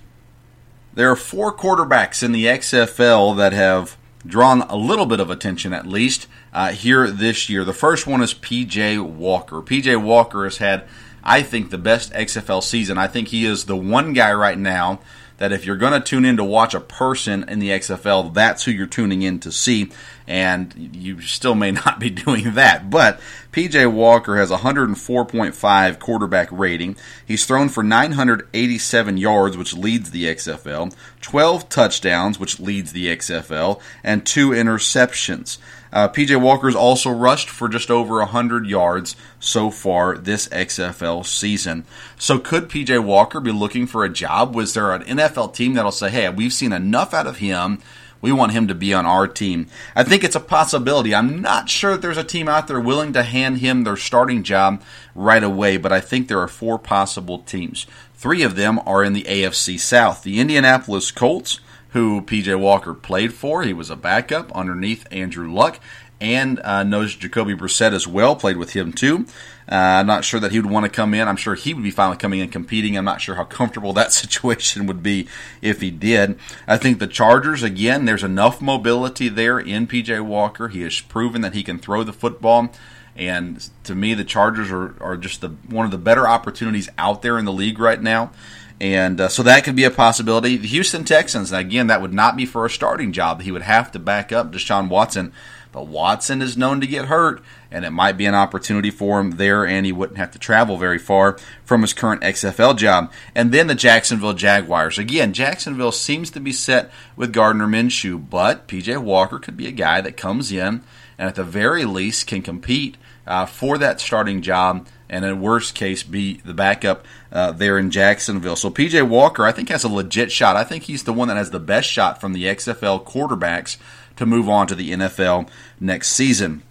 There 0.93 1.11
are 1.11 1.15
four 1.15 1.55
quarterbacks 1.55 2.23
in 2.23 2.31
the 2.31 2.45
XFL 2.45 3.35
that 3.37 3.53
have 3.53 3.97
drawn 4.25 4.61
a 4.63 4.75
little 4.75 5.05
bit 5.05 5.19
of 5.19 5.29
attention, 5.29 5.73
at 5.73 5.85
least, 5.85 6.27
uh, 6.53 6.71
here 6.71 7.09
this 7.09 7.49
year. 7.49 7.63
The 7.63 7.73
first 7.73 8.07
one 8.07 8.21
is 8.21 8.33
PJ 8.33 8.99
Walker. 9.03 9.61
PJ 9.61 10.01
Walker 10.01 10.43
has 10.43 10.57
had, 10.57 10.83
I 11.23 11.43
think, 11.43 11.69
the 11.69 11.77
best 11.77 12.11
XFL 12.13 12.63
season. 12.63 12.97
I 12.97 13.07
think 13.07 13.29
he 13.29 13.45
is 13.45 13.65
the 13.65 13.77
one 13.77 14.13
guy 14.13 14.33
right 14.33 14.57
now 14.57 14.99
that 15.41 15.51
if 15.51 15.65
you're 15.65 15.75
going 15.75 15.91
to 15.91 15.99
tune 15.99 16.23
in 16.23 16.37
to 16.37 16.43
watch 16.43 16.75
a 16.75 16.79
person 16.79 17.43
in 17.49 17.57
the 17.57 17.69
XFL, 17.69 18.31
that's 18.31 18.63
who 18.63 18.69
you're 18.69 18.85
tuning 18.85 19.23
in 19.23 19.39
to 19.39 19.51
see. 19.51 19.91
And 20.27 20.95
you 20.95 21.19
still 21.21 21.55
may 21.55 21.71
not 21.71 21.99
be 21.99 22.11
doing 22.11 22.53
that. 22.53 22.91
But 22.91 23.19
PJ 23.51 23.91
Walker 23.91 24.37
has 24.37 24.51
104.5 24.51 25.97
quarterback 25.97 26.47
rating. 26.51 26.95
He's 27.25 27.43
thrown 27.43 27.69
for 27.69 27.81
987 27.81 29.17
yards, 29.17 29.57
which 29.57 29.73
leads 29.73 30.11
the 30.11 30.25
XFL, 30.25 30.95
12 31.21 31.69
touchdowns, 31.69 32.39
which 32.39 32.59
leads 32.59 32.91
the 32.91 33.07
XFL, 33.07 33.81
and 34.03 34.23
two 34.23 34.51
interceptions. 34.51 35.57
Uh, 35.93 36.07
PJ 36.07 36.39
Walker's 36.39 36.75
also 36.75 37.09
rushed 37.09 37.49
for 37.49 37.67
just 37.67 37.91
over 37.91 38.17
100 38.17 38.65
yards 38.65 39.15
so 39.39 39.69
far 39.69 40.17
this 40.17 40.47
XFL 40.49 41.25
season. 41.25 41.85
So, 42.17 42.39
could 42.39 42.69
PJ 42.69 43.03
Walker 43.03 43.39
be 43.39 43.51
looking 43.51 43.87
for 43.87 44.03
a 44.03 44.09
job? 44.09 44.55
Was 44.55 44.73
there 44.73 44.93
an 44.93 45.03
NFL 45.03 45.53
team 45.53 45.73
that'll 45.73 45.91
say, 45.91 46.09
hey, 46.09 46.29
we've 46.29 46.53
seen 46.53 46.71
enough 46.71 47.13
out 47.13 47.27
of 47.27 47.37
him? 47.37 47.79
We 48.21 48.31
want 48.31 48.51
him 48.51 48.67
to 48.67 48.75
be 48.75 48.93
on 48.93 49.05
our 49.05 49.27
team. 49.27 49.67
I 49.95 50.03
think 50.03 50.23
it's 50.23 50.35
a 50.35 50.39
possibility. 50.39 51.13
I'm 51.13 51.41
not 51.41 51.69
sure 51.69 51.93
that 51.93 52.01
there's 52.01 52.17
a 52.17 52.23
team 52.23 52.47
out 52.47 52.67
there 52.67 52.79
willing 52.79 53.13
to 53.13 53.23
hand 53.23 53.57
him 53.57 53.83
their 53.83 53.97
starting 53.97 54.43
job 54.43 54.83
right 55.15 55.43
away, 55.43 55.77
but 55.77 55.91
I 55.91 55.99
think 55.99 56.27
there 56.27 56.39
are 56.39 56.47
four 56.47 56.77
possible 56.77 57.39
teams. 57.39 57.87
Three 58.13 58.43
of 58.43 58.55
them 58.55 58.79
are 58.85 59.03
in 59.03 59.13
the 59.13 59.23
AFC 59.23 59.79
South 59.79 60.21
the 60.21 60.39
Indianapolis 60.39 61.09
Colts, 61.11 61.59
who 61.91 62.21
PJ 62.21 62.59
Walker 62.59 62.93
played 62.93 63.33
for. 63.33 63.63
He 63.63 63.73
was 63.73 63.89
a 63.89 63.95
backup 63.95 64.51
underneath 64.53 65.05
Andrew 65.11 65.51
Luck 65.51 65.79
and 66.21 66.59
uh, 66.59 66.83
knows 66.83 67.15
Jacoby 67.15 67.55
Brissett 67.55 67.93
as 67.93 68.07
well, 68.07 68.35
played 68.35 68.57
with 68.57 68.73
him 68.73 68.93
too. 68.93 69.25
Uh, 69.69 69.75
I'm 69.75 70.07
not 70.07 70.23
sure 70.23 70.39
that 70.39 70.51
he 70.51 70.59
would 70.59 70.69
want 70.69 70.85
to 70.85 70.91
come 70.91 71.13
in. 71.15 71.27
I'm 71.27 71.35
sure 71.35 71.55
he 71.55 71.73
would 71.73 71.83
be 71.83 71.91
finally 71.91 72.17
coming 72.17 72.39
in 72.39 72.49
competing. 72.49 72.95
I'm 72.95 73.05
not 73.05 73.21
sure 73.21 73.35
how 73.35 73.43
comfortable 73.43 73.91
that 73.93 74.13
situation 74.13 74.85
would 74.85 75.01
be 75.01 75.27
if 75.61 75.81
he 75.81 75.89
did. 75.89 76.37
I 76.67 76.77
think 76.77 76.99
the 76.99 77.07
Chargers, 77.07 77.63
again, 77.63 78.05
there's 78.05 78.23
enough 78.23 78.61
mobility 78.61 79.29
there 79.29 79.59
in 79.59 79.87
PJ 79.87 80.23
Walker. 80.23 80.67
He 80.67 80.81
has 80.81 81.01
proven 81.01 81.41
that 81.41 81.55
he 81.55 81.63
can 81.63 81.79
throw 81.79 82.03
the 82.03 82.13
football. 82.13 82.71
And 83.15 83.67
to 83.83 83.95
me, 83.95 84.13
the 84.13 84.23
Chargers 84.23 84.71
are, 84.71 84.95
are 85.01 85.17
just 85.17 85.41
the 85.41 85.49
one 85.49 85.85
of 85.85 85.91
the 85.91 85.97
better 85.97 86.27
opportunities 86.27 86.87
out 86.97 87.21
there 87.21 87.37
in 87.37 87.45
the 87.45 87.51
league 87.51 87.79
right 87.79 88.01
now. 88.01 88.31
And 88.81 89.21
uh, 89.21 89.27
so 89.27 89.43
that 89.43 89.63
could 89.63 89.75
be 89.75 89.83
a 89.83 89.91
possibility. 89.91 90.57
The 90.57 90.67
Houston 90.67 91.03
Texans, 91.03 91.51
again, 91.51 91.85
that 91.85 92.01
would 92.01 92.15
not 92.15 92.35
be 92.35 92.47
for 92.47 92.65
a 92.65 92.69
starting 92.69 93.11
job. 93.11 93.43
He 93.43 93.51
would 93.51 93.61
have 93.61 93.91
to 93.91 93.99
back 93.99 94.31
up 94.31 94.51
Deshaun 94.51 94.89
Watson. 94.89 95.33
But 95.71 95.85
Watson 95.85 96.41
is 96.41 96.57
known 96.57 96.81
to 96.81 96.87
get 96.87 97.05
hurt, 97.05 97.43
and 97.69 97.85
it 97.85 97.91
might 97.91 98.17
be 98.17 98.25
an 98.25 98.33
opportunity 98.33 98.89
for 98.89 99.19
him 99.19 99.33
there, 99.33 99.67
and 99.67 99.85
he 99.85 99.91
wouldn't 99.91 100.17
have 100.17 100.31
to 100.31 100.39
travel 100.39 100.77
very 100.77 100.97
far 100.97 101.37
from 101.63 101.81
his 101.83 101.93
current 101.93 102.23
XFL 102.23 102.75
job. 102.75 103.11
And 103.35 103.51
then 103.51 103.67
the 103.67 103.75
Jacksonville 103.75 104.33
Jaguars. 104.33 104.97
Again, 104.97 105.31
Jacksonville 105.31 105.91
seems 105.91 106.31
to 106.31 106.39
be 106.39 106.51
set 106.51 106.91
with 107.15 107.31
Gardner 107.31 107.67
Minshew, 107.67 108.31
but 108.31 108.67
PJ 108.67 108.97
Walker 108.97 109.37
could 109.37 109.57
be 109.57 109.67
a 109.67 109.71
guy 109.71 110.01
that 110.01 110.17
comes 110.17 110.51
in 110.51 110.81
and 111.19 111.27
at 111.27 111.35
the 111.35 111.43
very 111.43 111.85
least 111.85 112.25
can 112.25 112.41
compete 112.41 112.97
uh, 113.25 113.45
for 113.45 113.77
that 113.77 113.99
starting 113.99 114.41
job 114.41 114.87
and 115.09 115.25
in 115.25 115.41
worst 115.41 115.75
case 115.75 116.03
be 116.03 116.41
the 116.45 116.53
backup 116.53 117.05
uh, 117.31 117.51
there 117.51 117.77
in 117.77 117.91
Jacksonville. 117.91 118.55
So 118.55 118.69
PJ 118.69 119.07
Walker, 119.07 119.45
I 119.45 119.51
think, 119.51 119.69
has 119.69 119.83
a 119.83 119.89
legit 119.89 120.31
shot. 120.31 120.55
I 120.55 120.63
think 120.63 120.83
he's 120.83 121.03
the 121.03 121.13
one 121.13 121.27
that 121.27 121.37
has 121.37 121.51
the 121.51 121.59
best 121.59 121.89
shot 121.89 122.21
from 122.21 122.33
the 122.33 122.45
XFL 122.45 123.05
quarterbacks 123.05 123.77
to 124.15 124.25
move 124.25 124.49
on 124.49 124.67
to 124.67 124.75
the 124.75 124.91
NFL 124.91 125.49
next 125.79 126.09
season. 126.09 126.63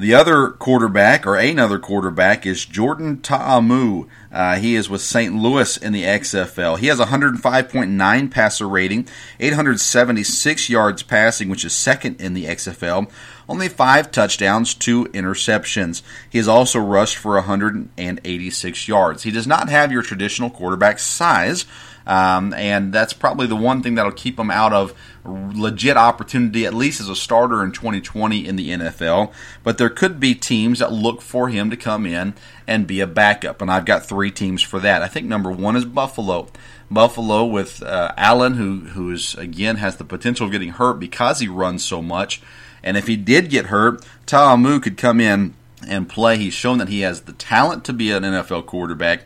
The 0.00 0.14
other 0.14 0.48
quarterback, 0.48 1.26
or 1.26 1.36
another 1.36 1.78
quarterback, 1.78 2.46
is 2.46 2.64
Jordan 2.64 3.20
Ta'amu. 3.20 4.08
Uh, 4.32 4.56
he 4.56 4.74
is 4.74 4.88
with 4.88 5.02
St. 5.02 5.34
Louis 5.34 5.76
in 5.76 5.92
the 5.92 6.04
XFL. 6.04 6.78
He 6.78 6.86
has 6.86 6.98
105.9 6.98 8.30
passer 8.30 8.66
rating, 8.66 9.06
876 9.38 10.70
yards 10.70 11.02
passing, 11.02 11.50
which 11.50 11.66
is 11.66 11.74
second 11.74 12.18
in 12.18 12.32
the 12.32 12.46
XFL. 12.46 13.10
Only 13.50 13.68
five 13.68 14.12
touchdowns, 14.12 14.74
two 14.74 15.06
interceptions. 15.06 16.02
He 16.30 16.38
has 16.38 16.46
also 16.46 16.78
rushed 16.78 17.16
for 17.16 17.34
186 17.34 18.86
yards. 18.86 19.24
He 19.24 19.32
does 19.32 19.48
not 19.48 19.68
have 19.68 19.90
your 19.90 20.02
traditional 20.02 20.50
quarterback 20.50 21.00
size, 21.00 21.66
um, 22.06 22.54
and 22.54 22.92
that's 22.92 23.12
probably 23.12 23.48
the 23.48 23.56
one 23.56 23.82
thing 23.82 23.96
that'll 23.96 24.12
keep 24.12 24.38
him 24.38 24.52
out 24.52 24.72
of 24.72 24.94
legit 25.24 25.96
opportunity, 25.96 26.64
at 26.64 26.74
least 26.74 27.00
as 27.00 27.08
a 27.08 27.16
starter 27.16 27.64
in 27.64 27.72
2020 27.72 28.46
in 28.46 28.54
the 28.54 28.70
NFL. 28.70 29.32
But 29.64 29.78
there 29.78 29.90
could 29.90 30.20
be 30.20 30.36
teams 30.36 30.78
that 30.78 30.92
look 30.92 31.20
for 31.20 31.48
him 31.48 31.70
to 31.70 31.76
come 31.76 32.06
in 32.06 32.34
and 32.68 32.86
be 32.86 33.00
a 33.00 33.06
backup, 33.08 33.60
and 33.60 33.68
I've 33.68 33.84
got 33.84 34.06
three 34.06 34.30
teams 34.30 34.62
for 34.62 34.78
that. 34.78 35.02
I 35.02 35.08
think 35.08 35.26
number 35.26 35.50
one 35.50 35.74
is 35.74 35.84
Buffalo. 35.84 36.46
Buffalo 36.88 37.44
with 37.46 37.82
uh, 37.82 38.12
Allen, 38.16 38.54
who 38.54 38.78
who 38.90 39.10
is 39.10 39.34
again 39.34 39.76
has 39.76 39.96
the 39.96 40.04
potential 40.04 40.46
of 40.46 40.52
getting 40.52 40.70
hurt 40.70 41.00
because 41.00 41.40
he 41.40 41.48
runs 41.48 41.84
so 41.84 42.00
much, 42.00 42.40
and 42.82 42.96
if 42.96 43.06
he 43.06 43.16
did 43.16 43.50
get 43.50 43.66
hurt, 43.66 44.04
Ta'amu 44.26 44.80
could 44.80 44.96
come 44.96 45.20
in 45.20 45.54
and 45.86 46.08
play. 46.08 46.36
He's 46.36 46.54
shown 46.54 46.78
that 46.78 46.88
he 46.88 47.00
has 47.00 47.22
the 47.22 47.32
talent 47.32 47.84
to 47.84 47.92
be 47.92 48.10
an 48.10 48.22
NFL 48.22 48.66
quarterback. 48.66 49.24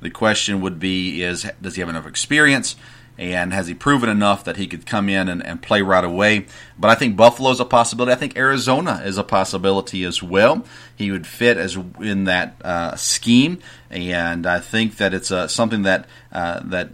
The 0.00 0.10
question 0.10 0.60
would 0.60 0.78
be: 0.78 1.22
Is 1.22 1.46
does 1.60 1.76
he 1.76 1.80
have 1.80 1.88
enough 1.88 2.06
experience? 2.06 2.76
and 3.18 3.52
has 3.52 3.66
he 3.66 3.74
proven 3.74 4.08
enough 4.08 4.44
that 4.44 4.56
he 4.56 4.66
could 4.66 4.84
come 4.84 5.08
in 5.08 5.28
and, 5.28 5.44
and 5.44 5.62
play 5.62 5.82
right 5.82 6.04
away? 6.04 6.46
But 6.78 6.90
I 6.90 6.94
think 6.94 7.16
Buffalo's 7.16 7.60
a 7.60 7.64
possibility. 7.64 8.12
I 8.12 8.16
think 8.16 8.36
Arizona 8.36 9.02
is 9.04 9.16
a 9.18 9.24
possibility 9.24 10.04
as 10.04 10.22
well. 10.22 10.64
He 10.94 11.10
would 11.10 11.26
fit 11.26 11.56
as 11.56 11.76
in 12.00 12.24
that 12.24 12.56
uh, 12.62 12.96
scheme, 12.96 13.58
and 13.90 14.46
I 14.46 14.60
think 14.60 14.96
that 14.96 15.14
it's 15.14 15.30
uh, 15.30 15.48
something 15.48 15.82
that 15.82 16.06
uh, 16.32 16.60
that 16.64 16.90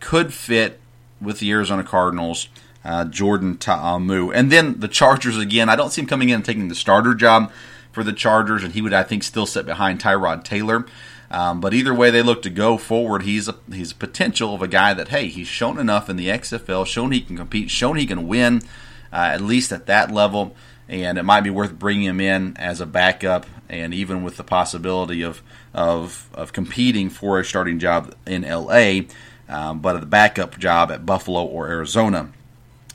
could 0.00 0.32
fit 0.32 0.80
with 1.20 1.40
the 1.40 1.50
Arizona 1.50 1.84
Cardinals. 1.84 2.48
Uh, 2.86 3.04
Jordan 3.04 3.56
Ta'amu, 3.56 4.30
and 4.30 4.52
then 4.52 4.78
the 4.78 4.86
Chargers 4.86 5.36
again. 5.36 5.68
I 5.68 5.74
don't 5.74 5.90
see 5.90 6.02
him 6.02 6.06
coming 6.06 6.28
in 6.28 6.36
and 6.36 6.44
taking 6.44 6.68
the 6.68 6.74
starter 6.76 7.14
job 7.14 7.50
for 7.90 8.04
the 8.04 8.12
Chargers, 8.12 8.62
and 8.62 8.74
he 8.74 8.80
would, 8.80 8.92
I 8.92 9.02
think, 9.02 9.24
still 9.24 9.44
sit 9.44 9.66
behind 9.66 10.00
Tyrod 10.00 10.44
Taylor. 10.44 10.86
Um, 11.28 11.60
but 11.60 11.74
either 11.74 11.92
way 11.92 12.12
they 12.12 12.22
look 12.22 12.42
to 12.42 12.50
go 12.50 12.78
forward, 12.78 13.22
he's 13.22 13.48
a 13.48 13.56
he's 13.72 13.90
a 13.90 13.96
potential 13.96 14.54
of 14.54 14.62
a 14.62 14.68
guy 14.68 14.94
that 14.94 15.08
hey 15.08 15.26
he's 15.26 15.48
shown 15.48 15.78
enough 15.78 16.08
in 16.08 16.14
the 16.14 16.28
XFL, 16.28 16.86
shown 16.86 17.10
he 17.10 17.20
can 17.20 17.36
compete, 17.36 17.70
shown 17.70 17.96
he 17.96 18.06
can 18.06 18.28
win 18.28 18.62
uh, 19.12 19.30
at 19.32 19.40
least 19.40 19.72
at 19.72 19.86
that 19.86 20.10
level, 20.12 20.54
and 20.88 21.18
it 21.18 21.24
might 21.24 21.40
be 21.40 21.50
worth 21.50 21.78
bringing 21.78 22.04
him 22.04 22.20
in 22.20 22.56
as 22.56 22.80
a 22.80 22.86
backup, 22.86 23.46
and 23.68 23.92
even 23.92 24.22
with 24.22 24.36
the 24.36 24.44
possibility 24.44 25.22
of 25.22 25.42
of 25.74 26.28
of 26.34 26.52
competing 26.52 27.10
for 27.10 27.40
a 27.40 27.44
starting 27.44 27.78
job 27.78 28.14
in 28.26 28.42
LA, 28.42 29.00
um, 29.48 29.80
but 29.80 29.96
a 29.96 30.06
backup 30.06 30.58
job 30.58 30.92
at 30.92 31.04
Buffalo 31.04 31.44
or 31.44 31.66
Arizona. 31.66 32.30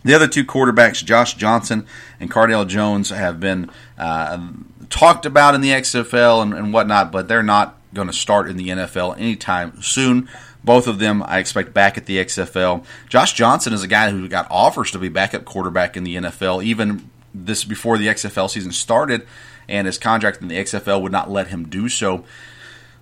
The 0.03 0.13
other 0.13 0.27
two 0.27 0.43
quarterbacks, 0.43 1.03
Josh 1.03 1.35
Johnson 1.35 1.85
and 2.19 2.31
Cardale 2.31 2.67
Jones, 2.67 3.09
have 3.09 3.39
been 3.39 3.69
uh, 3.97 4.49
talked 4.89 5.25
about 5.25 5.55
in 5.55 5.61
the 5.61 5.69
XFL 5.69 6.41
and, 6.41 6.53
and 6.53 6.73
whatnot, 6.73 7.11
but 7.11 7.27
they're 7.27 7.43
not 7.43 7.77
going 7.93 8.07
to 8.07 8.13
start 8.13 8.49
in 8.49 8.57
the 8.57 8.69
NFL 8.69 9.17
anytime 9.17 9.81
soon. 9.81 10.29
Both 10.63 10.87
of 10.87 10.99
them 10.99 11.23
I 11.23 11.39
expect 11.39 11.73
back 11.73 11.97
at 11.97 12.05
the 12.05 12.17
XFL. 12.17 12.85
Josh 13.09 13.33
Johnson 13.33 13.73
is 13.73 13.83
a 13.83 13.87
guy 13.87 14.11
who 14.11 14.27
got 14.27 14.47
offers 14.49 14.91
to 14.91 14.99
be 14.99 15.09
backup 15.09 15.45
quarterback 15.45 15.97
in 15.97 16.03
the 16.03 16.15
NFL 16.15 16.63
even 16.63 17.09
this 17.33 17.63
before 17.63 17.97
the 17.97 18.07
XFL 18.07 18.49
season 18.49 18.71
started, 18.71 19.25
and 19.67 19.87
his 19.87 19.97
contract 19.97 20.41
in 20.41 20.47
the 20.47 20.55
XFL 20.55 21.01
would 21.01 21.11
not 21.11 21.31
let 21.31 21.47
him 21.47 21.67
do 21.67 21.89
so. 21.89 22.25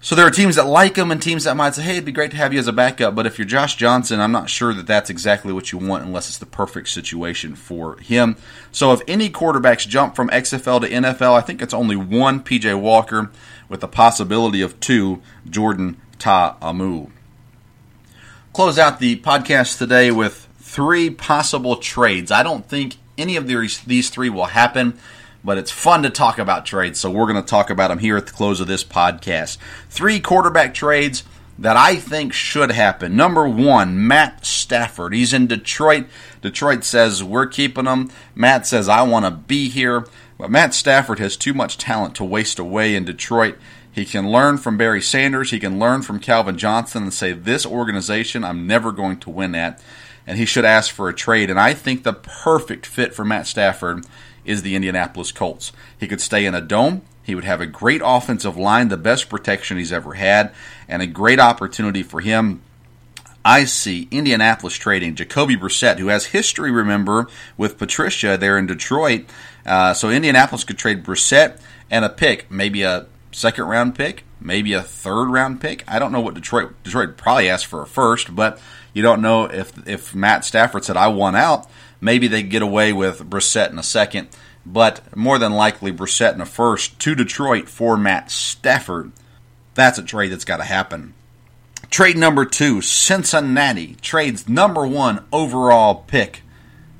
So 0.01 0.15
there 0.15 0.25
are 0.25 0.31
teams 0.31 0.55
that 0.55 0.65
like 0.65 0.95
him 0.95 1.11
and 1.11 1.21
teams 1.21 1.43
that 1.43 1.57
might 1.57 1.75
say, 1.75 1.81
hey, 1.81 1.91
it'd 1.93 2.05
be 2.05 2.13
great 2.13 2.31
to 2.31 2.37
have 2.37 2.53
you 2.53 2.59
as 2.59 2.69
a 2.69 2.73
backup. 2.73 3.15
But 3.15 3.25
if 3.25 3.37
you're 3.37 3.45
Josh 3.45 3.75
Johnson, 3.75 4.21
I'm 4.21 4.31
not 4.31 4.49
sure 4.49 4.73
that 4.73 4.87
that's 4.87 5.09
exactly 5.09 5.51
what 5.51 5.73
you 5.73 5.77
want 5.77 6.05
unless 6.05 6.29
it's 6.29 6.37
the 6.37 6.45
perfect 6.45 6.87
situation 6.87 7.53
for 7.53 7.97
him. 7.97 8.37
So 8.71 8.93
if 8.93 9.01
any 9.09 9.29
quarterbacks 9.29 9.85
jump 9.85 10.15
from 10.15 10.29
XFL 10.29 10.81
to 10.81 10.89
NFL, 10.89 11.33
I 11.33 11.41
think 11.41 11.61
it's 11.61 11.73
only 11.73 11.97
one 11.97 12.41
PJ 12.41 12.79
Walker 12.79 13.29
with 13.67 13.81
the 13.81 13.89
possibility 13.89 14.61
of 14.61 14.79
two 14.79 15.21
Jordan 15.49 15.99
Ta'amu. 16.17 17.09
Close 18.53 18.79
out 18.79 18.99
the 18.99 19.17
podcast 19.17 19.77
today 19.77 20.11
with 20.11 20.47
three 20.59 21.09
possible 21.09 21.75
trades. 21.75 22.31
I 22.31 22.41
don't 22.41 22.65
think 22.65 22.95
any 23.17 23.35
of 23.35 23.47
these, 23.47 23.81
these 23.81 24.09
three 24.09 24.29
will 24.29 24.45
happen 24.45 24.97
but 25.43 25.57
it's 25.57 25.71
fun 25.71 26.03
to 26.03 26.09
talk 26.09 26.37
about 26.37 26.65
trades, 26.65 26.99
so 26.99 27.09
we're 27.09 27.31
going 27.31 27.41
to 27.41 27.49
talk 27.49 27.69
about 27.69 27.89
them 27.89 27.99
here 27.99 28.17
at 28.17 28.27
the 28.27 28.33
close 28.33 28.59
of 28.59 28.67
this 28.67 28.83
podcast. 28.83 29.57
Three 29.89 30.19
quarterback 30.19 30.73
trades 30.73 31.23
that 31.57 31.75
I 31.75 31.95
think 31.95 32.33
should 32.33 32.71
happen. 32.71 33.15
Number 33.15 33.47
one, 33.47 34.07
Matt 34.07 34.45
Stafford. 34.45 35.13
He's 35.13 35.33
in 35.33 35.47
Detroit. 35.47 36.05
Detroit 36.41 36.83
says, 36.83 37.23
We're 37.23 37.47
keeping 37.47 37.85
him. 37.85 38.11
Matt 38.33 38.65
says, 38.65 38.87
I 38.87 39.01
want 39.03 39.25
to 39.25 39.31
be 39.31 39.69
here. 39.69 40.05
But 40.37 40.51
Matt 40.51 40.73
Stafford 40.73 41.19
has 41.19 41.35
too 41.35 41.53
much 41.53 41.77
talent 41.77 42.15
to 42.15 42.23
waste 42.23 42.59
away 42.59 42.95
in 42.95 43.03
Detroit. 43.03 43.57
He 43.91 44.05
can 44.05 44.31
learn 44.31 44.57
from 44.57 44.77
Barry 44.77 45.01
Sanders. 45.01 45.51
He 45.51 45.59
can 45.59 45.79
learn 45.79 46.01
from 46.01 46.19
Calvin 46.19 46.57
Johnson 46.57 47.03
and 47.03 47.13
say, 47.13 47.33
This 47.33 47.65
organization 47.65 48.45
I'm 48.45 48.65
never 48.65 48.93
going 48.93 49.19
to 49.19 49.29
win 49.29 49.53
at. 49.53 49.81
And 50.25 50.37
he 50.37 50.45
should 50.45 50.65
ask 50.65 50.93
for 50.93 51.09
a 51.09 51.13
trade. 51.13 51.49
And 51.49 51.59
I 51.59 51.73
think 51.73 52.03
the 52.03 52.13
perfect 52.13 52.85
fit 52.85 53.13
for 53.13 53.25
Matt 53.25 53.47
Stafford 53.47 54.05
is 54.45 54.61
the 54.61 54.75
Indianapolis 54.75 55.31
Colts. 55.31 55.71
He 55.99 56.07
could 56.07 56.21
stay 56.21 56.45
in 56.45 56.55
a 56.55 56.61
dome. 56.61 57.01
He 57.23 57.35
would 57.35 57.43
have 57.43 57.61
a 57.61 57.67
great 57.67 58.01
offensive 58.03 58.57
line, 58.57 58.87
the 58.87 58.97
best 58.97 59.29
protection 59.29 59.77
he's 59.77 59.93
ever 59.93 60.13
had, 60.13 60.51
and 60.87 61.01
a 61.01 61.07
great 61.07 61.39
opportunity 61.39 62.01
for 62.01 62.21
him. 62.21 62.61
I 63.45 63.65
see 63.65 64.07
Indianapolis 64.11 64.73
trading 64.73 65.15
Jacoby 65.15 65.55
Brissett, 65.55 65.99
who 65.99 66.07
has 66.07 66.27
history, 66.27 66.71
remember, 66.71 67.27
with 67.57 67.77
Patricia 67.77 68.37
there 68.37 68.57
in 68.57 68.65
Detroit. 68.65 69.25
Uh, 69.65 69.93
so 69.93 70.09
Indianapolis 70.09 70.63
could 70.63 70.77
trade 70.77 71.03
Brissett 71.03 71.59
and 71.89 72.03
a 72.03 72.09
pick, 72.09 72.49
maybe 72.51 72.81
a 72.81 73.07
second 73.31 73.65
round 73.65 73.95
pick, 73.95 74.23
maybe 74.39 74.73
a 74.73 74.81
third 74.81 75.29
round 75.29 75.61
pick. 75.61 75.83
I 75.87 75.99
don't 75.99 76.11
know 76.11 76.21
what 76.21 76.33
Detroit 76.33 76.73
Detroit 76.83 77.17
probably 77.17 77.49
asked 77.49 77.67
for 77.67 77.81
a 77.81 77.87
first, 77.87 78.35
but 78.35 78.59
you 78.93 79.01
don't 79.01 79.21
know 79.21 79.45
if 79.45 79.87
if 79.87 80.13
Matt 80.13 80.45
Stafford 80.45 80.83
said 80.83 80.97
I 80.97 81.07
want 81.07 81.35
out. 81.35 81.67
Maybe 82.01 82.27
they 82.27 82.43
get 82.43 82.61
away 82.61 82.93
with 82.93 83.29
Brissett 83.29 83.71
in 83.71 83.79
a 83.79 83.83
second, 83.83 84.29
but 84.65 85.15
more 85.15 85.37
than 85.37 85.53
likely 85.53 85.91
Brissett 85.91 86.33
in 86.33 86.41
a 86.41 86.45
first 86.45 86.99
to 86.99 87.15
Detroit 87.15 87.67
for 87.67 87.97
Matt 87.97 88.31
Stafford. 88.31 89.11
That's 89.73 89.97
a 89.97 90.03
trade 90.03 90.31
that's 90.31 90.45
got 90.45 90.57
to 90.57 90.63
happen. 90.63 91.13
Trade 91.89 92.17
number 92.17 92.45
two, 92.45 92.81
Cincinnati 92.81 93.95
trades 93.95 94.47
number 94.47 94.85
one 94.85 95.25
overall 95.33 95.95
pick, 95.95 96.43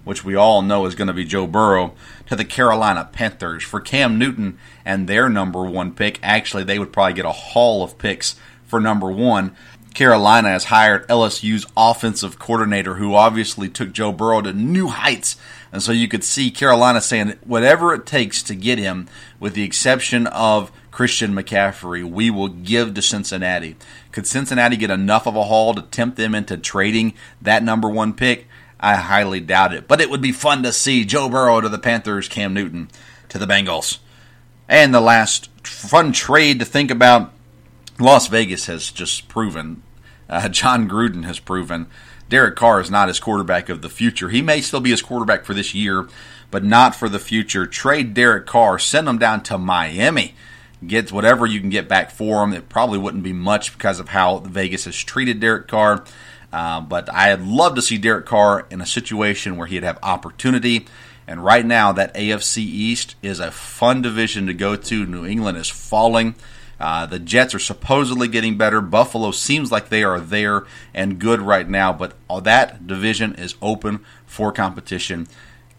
which 0.04 0.26
we 0.26 0.36
all 0.36 0.62
know 0.62 0.86
is 0.86 0.96
going 0.96 1.10
to 1.10 1.14
be 1.14 1.26
Joe 1.26 1.46
Burrow, 1.46 1.94
to 2.26 2.36
the 2.36 2.46
Carolina 2.46 3.08
Panthers 3.12 3.64
for 3.64 3.80
Cam 3.80 4.18
Newton 4.18 4.58
and 4.86 5.08
their 5.08 5.30
number 5.30 5.64
one 5.64 5.94
pick. 5.94 6.20
Actually, 6.24 6.64
they 6.64 6.80
would 6.80 6.94
probably 6.94 7.14
get 7.14 7.26
a 7.26 7.32
haul 7.32 7.84
of 7.84 7.98
picks 7.98 8.36
for 8.66 8.80
number 8.80 9.12
one. 9.12 9.56
Carolina 10.00 10.48
has 10.48 10.64
hired 10.64 11.06
LSU's 11.10 11.66
offensive 11.76 12.40
coordinator, 12.40 12.96
who 12.96 13.16
obviously 13.16 13.68
took 13.68 13.92
Joe 13.92 14.14
Burrow 14.14 14.42
to 14.42 14.54
new 14.54 14.88
heights. 14.88 15.36
And 15.74 15.84
so 15.84 15.92
you 15.92 16.08
could 16.08 16.24
see 16.24 16.52
Carolina 16.52 17.02
saying, 17.02 17.34
whatever 17.44 17.94
it 17.94 18.06
takes 18.06 18.42
to 18.44 18.56
get 18.56 18.80
him, 18.80 19.10
with 19.42 19.56
the 19.56 19.64
exception 19.64 20.26
of 20.28 20.72
Christian 20.90 21.34
McCaffrey, 21.34 22.10
we 22.10 22.30
will 22.30 22.48
give 22.48 22.94
to 22.94 23.02
Cincinnati. 23.02 23.76
Could 24.14 24.26
Cincinnati 24.26 24.78
get 24.78 24.90
enough 24.90 25.28
of 25.28 25.36
a 25.36 25.44
haul 25.44 25.74
to 25.74 25.82
tempt 25.82 26.16
them 26.16 26.34
into 26.34 26.56
trading 26.56 27.14
that 27.42 27.62
number 27.62 27.90
one 27.90 28.14
pick? 28.14 28.48
I 28.80 28.96
highly 28.96 29.42
doubt 29.42 29.74
it. 29.74 29.86
But 29.86 30.00
it 30.00 30.10
would 30.10 30.22
be 30.22 30.32
fun 30.32 30.64
to 30.64 30.72
see 30.72 31.04
Joe 31.04 31.28
Burrow 31.28 31.60
to 31.60 31.68
the 31.68 31.78
Panthers, 31.78 32.30
Cam 32.30 32.54
Newton 32.54 32.88
to 33.28 33.38
the 33.38 33.46
Bengals. 33.46 33.98
And 34.70 34.94
the 34.94 35.02
last 35.02 35.50
fun 35.68 36.14
trade 36.14 36.60
to 36.60 36.66
think 36.66 36.90
about 36.90 37.34
Las 38.00 38.30
Vegas 38.30 38.68
has 38.68 38.92
just 38.92 39.28
proven, 39.28 39.84
uh, 40.30 40.50
Jon 40.50 40.90
Gruden 40.90 41.26
has 41.26 41.40
proven, 41.40 41.88
Derek 42.30 42.56
Carr 42.56 42.80
is 42.80 42.92
not 42.92 43.08
his 43.08 43.20
quarterback 43.20 43.70
of 43.70 43.82
the 43.82 43.90
future. 43.90 44.30
He 44.30 44.42
may 44.42 44.62
still 44.62 44.80
be 44.80 44.92
his 44.92 45.02
quarterback 45.02 45.46
for 45.46 45.56
this 45.56 45.74
year, 45.74 46.08
but 46.52 46.64
not 46.64 46.96
for 46.96 47.10
the 47.10 47.20
future. 47.20 47.66
Trade 47.66 48.14
Derek 48.14 48.46
Carr, 48.46 48.78
send 48.78 49.08
him 49.08 49.18
down 49.18 49.42
to 49.44 49.58
Miami. 49.58 50.36
Get 50.86 51.12
whatever 51.12 51.46
you 51.46 51.60
can 51.60 51.70
get 51.70 51.90
back 51.90 52.12
for 52.12 52.44
him. 52.44 52.54
It 52.54 52.70
probably 52.70 53.00
wouldn't 53.00 53.24
be 53.24 53.34
much 53.34 53.74
because 53.74 54.00
of 54.00 54.10
how 54.10 54.38
Vegas 54.40 54.86
has 54.86 54.96
treated 54.96 55.40
Derek 55.40 55.68
Carr. 55.68 56.06
Uh, 56.54 56.82
but 56.82 57.12
I'd 57.14 57.42
love 57.42 57.76
to 57.76 57.82
see 57.82 57.98
Derek 57.98 58.26
Carr 58.26 58.66
in 58.72 58.80
a 58.80 58.86
situation 58.86 59.58
where 59.58 59.68
he'd 59.68 59.84
have 59.84 60.00
opportunity. 60.02 60.88
And 61.28 61.44
right 61.44 61.66
now, 61.66 61.92
that 61.92 62.16
AFC 62.16 62.58
East 62.60 63.16
is 63.22 63.40
a 63.40 63.52
fun 63.52 64.02
division 64.02 64.48
to 64.48 64.54
go 64.54 64.76
to. 64.76 65.06
New 65.06 65.26
England 65.26 65.58
is 65.58 65.70
falling. 65.70 66.36
Uh, 66.80 67.06
the 67.06 67.20
Jets 67.20 67.54
are 67.54 67.60
supposedly 67.60 68.28
getting 68.28 68.58
better. 68.58 68.80
Buffalo 68.80 69.32
seems 69.32 69.72
like 69.72 69.90
they 69.90 70.04
are 70.04 70.20
there 70.20 70.66
and 70.94 71.20
good 71.20 71.42
right 71.42 71.68
now, 71.68 71.92
but 71.92 72.14
that 72.44 72.88
division 72.88 73.36
is 73.36 73.56
open 73.62 74.00
for 74.26 74.52
competition. 74.52 75.28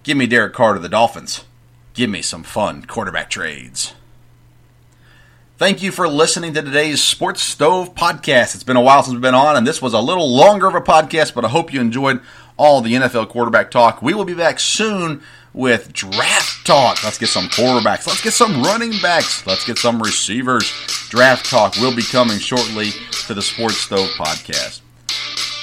Give 0.02 0.16
me 0.16 0.26
Derek 0.26 0.52
Carr 0.52 0.74
to 0.74 0.80
the 0.80 0.88
Dolphins. 0.88 1.44
Give 1.94 2.10
me 2.10 2.22
some 2.22 2.42
fun 2.42 2.84
quarterback 2.84 3.30
trades. 3.30 3.94
Thank 5.56 5.82
you 5.82 5.90
for 5.92 6.08
listening 6.08 6.54
to 6.54 6.62
today's 6.62 7.02
Sports 7.02 7.42
Stove 7.42 7.94
podcast. 7.94 8.54
It's 8.54 8.64
been 8.64 8.76
a 8.76 8.80
while 8.80 9.02
since 9.02 9.12
we've 9.12 9.20
been 9.20 9.34
on, 9.34 9.56
and 9.56 9.66
this 9.66 9.82
was 9.82 9.92
a 9.92 10.00
little 10.00 10.34
longer 10.34 10.66
of 10.66 10.74
a 10.74 10.80
podcast, 10.80 11.34
but 11.34 11.44
I 11.44 11.48
hope 11.48 11.72
you 11.72 11.80
enjoyed 11.80 12.20
all 12.56 12.80
the 12.80 12.94
NFL 12.94 13.28
quarterback 13.28 13.70
talk. 13.70 14.00
We 14.00 14.14
will 14.14 14.24
be 14.24 14.34
back 14.34 14.58
soon 14.58 15.22
with 15.52 15.92
draft 15.92 16.66
talk. 16.66 17.02
Let's 17.02 17.18
get 17.18 17.28
some 17.28 17.46
quarterbacks. 17.46 18.06
Let's 18.06 18.22
get 18.22 18.32
some 18.32 18.62
running 18.62 18.92
backs. 19.02 19.46
Let's 19.46 19.64
get 19.64 19.78
some 19.78 20.02
receivers. 20.02 20.72
Draft 21.08 21.46
talk 21.48 21.76
will 21.76 21.94
be 21.94 22.02
coming 22.02 22.38
shortly 22.38 22.90
to 23.26 23.34
the 23.34 23.42
Sports 23.42 23.78
Stove 23.78 24.08
podcast. 24.10 24.80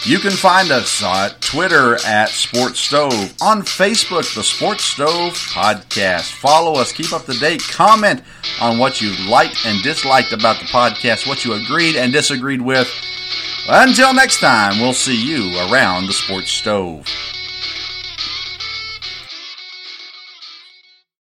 You 0.04 0.20
can 0.20 0.32
find 0.32 0.72
us 0.72 1.04
on 1.04 1.32
Twitter 1.42 1.96
at 2.06 2.30
Sports 2.30 2.80
Stove, 2.80 3.34
on 3.42 3.64
Facebook, 3.64 4.34
the 4.36 4.44
Sports 4.44 4.86
Stove 4.86 5.34
Podcast. 5.34 6.32
Follow 6.32 6.80
us, 6.80 6.94
keep 6.94 7.12
up 7.12 7.26
to 7.26 7.38
date, 7.38 7.62
comment 7.64 8.22
on 8.62 8.78
what 8.78 9.02
you 9.02 9.12
liked 9.28 9.66
and 9.66 9.84
disliked 9.84 10.32
about 10.32 10.60
the 10.60 10.66
podcast, 10.66 11.28
what 11.28 11.44
you 11.44 11.54
agreed 11.54 11.98
and 11.98 12.14
disagreed 12.14 12.62
with. 12.62 12.90
Until 13.68 14.14
next 14.14 14.40
time, 14.40 14.80
we'll 14.80 14.94
see 14.94 15.16
you 15.22 15.58
around 15.70 16.06
the 16.06 16.14
Sports 16.14 16.52
Stove. 16.52 17.06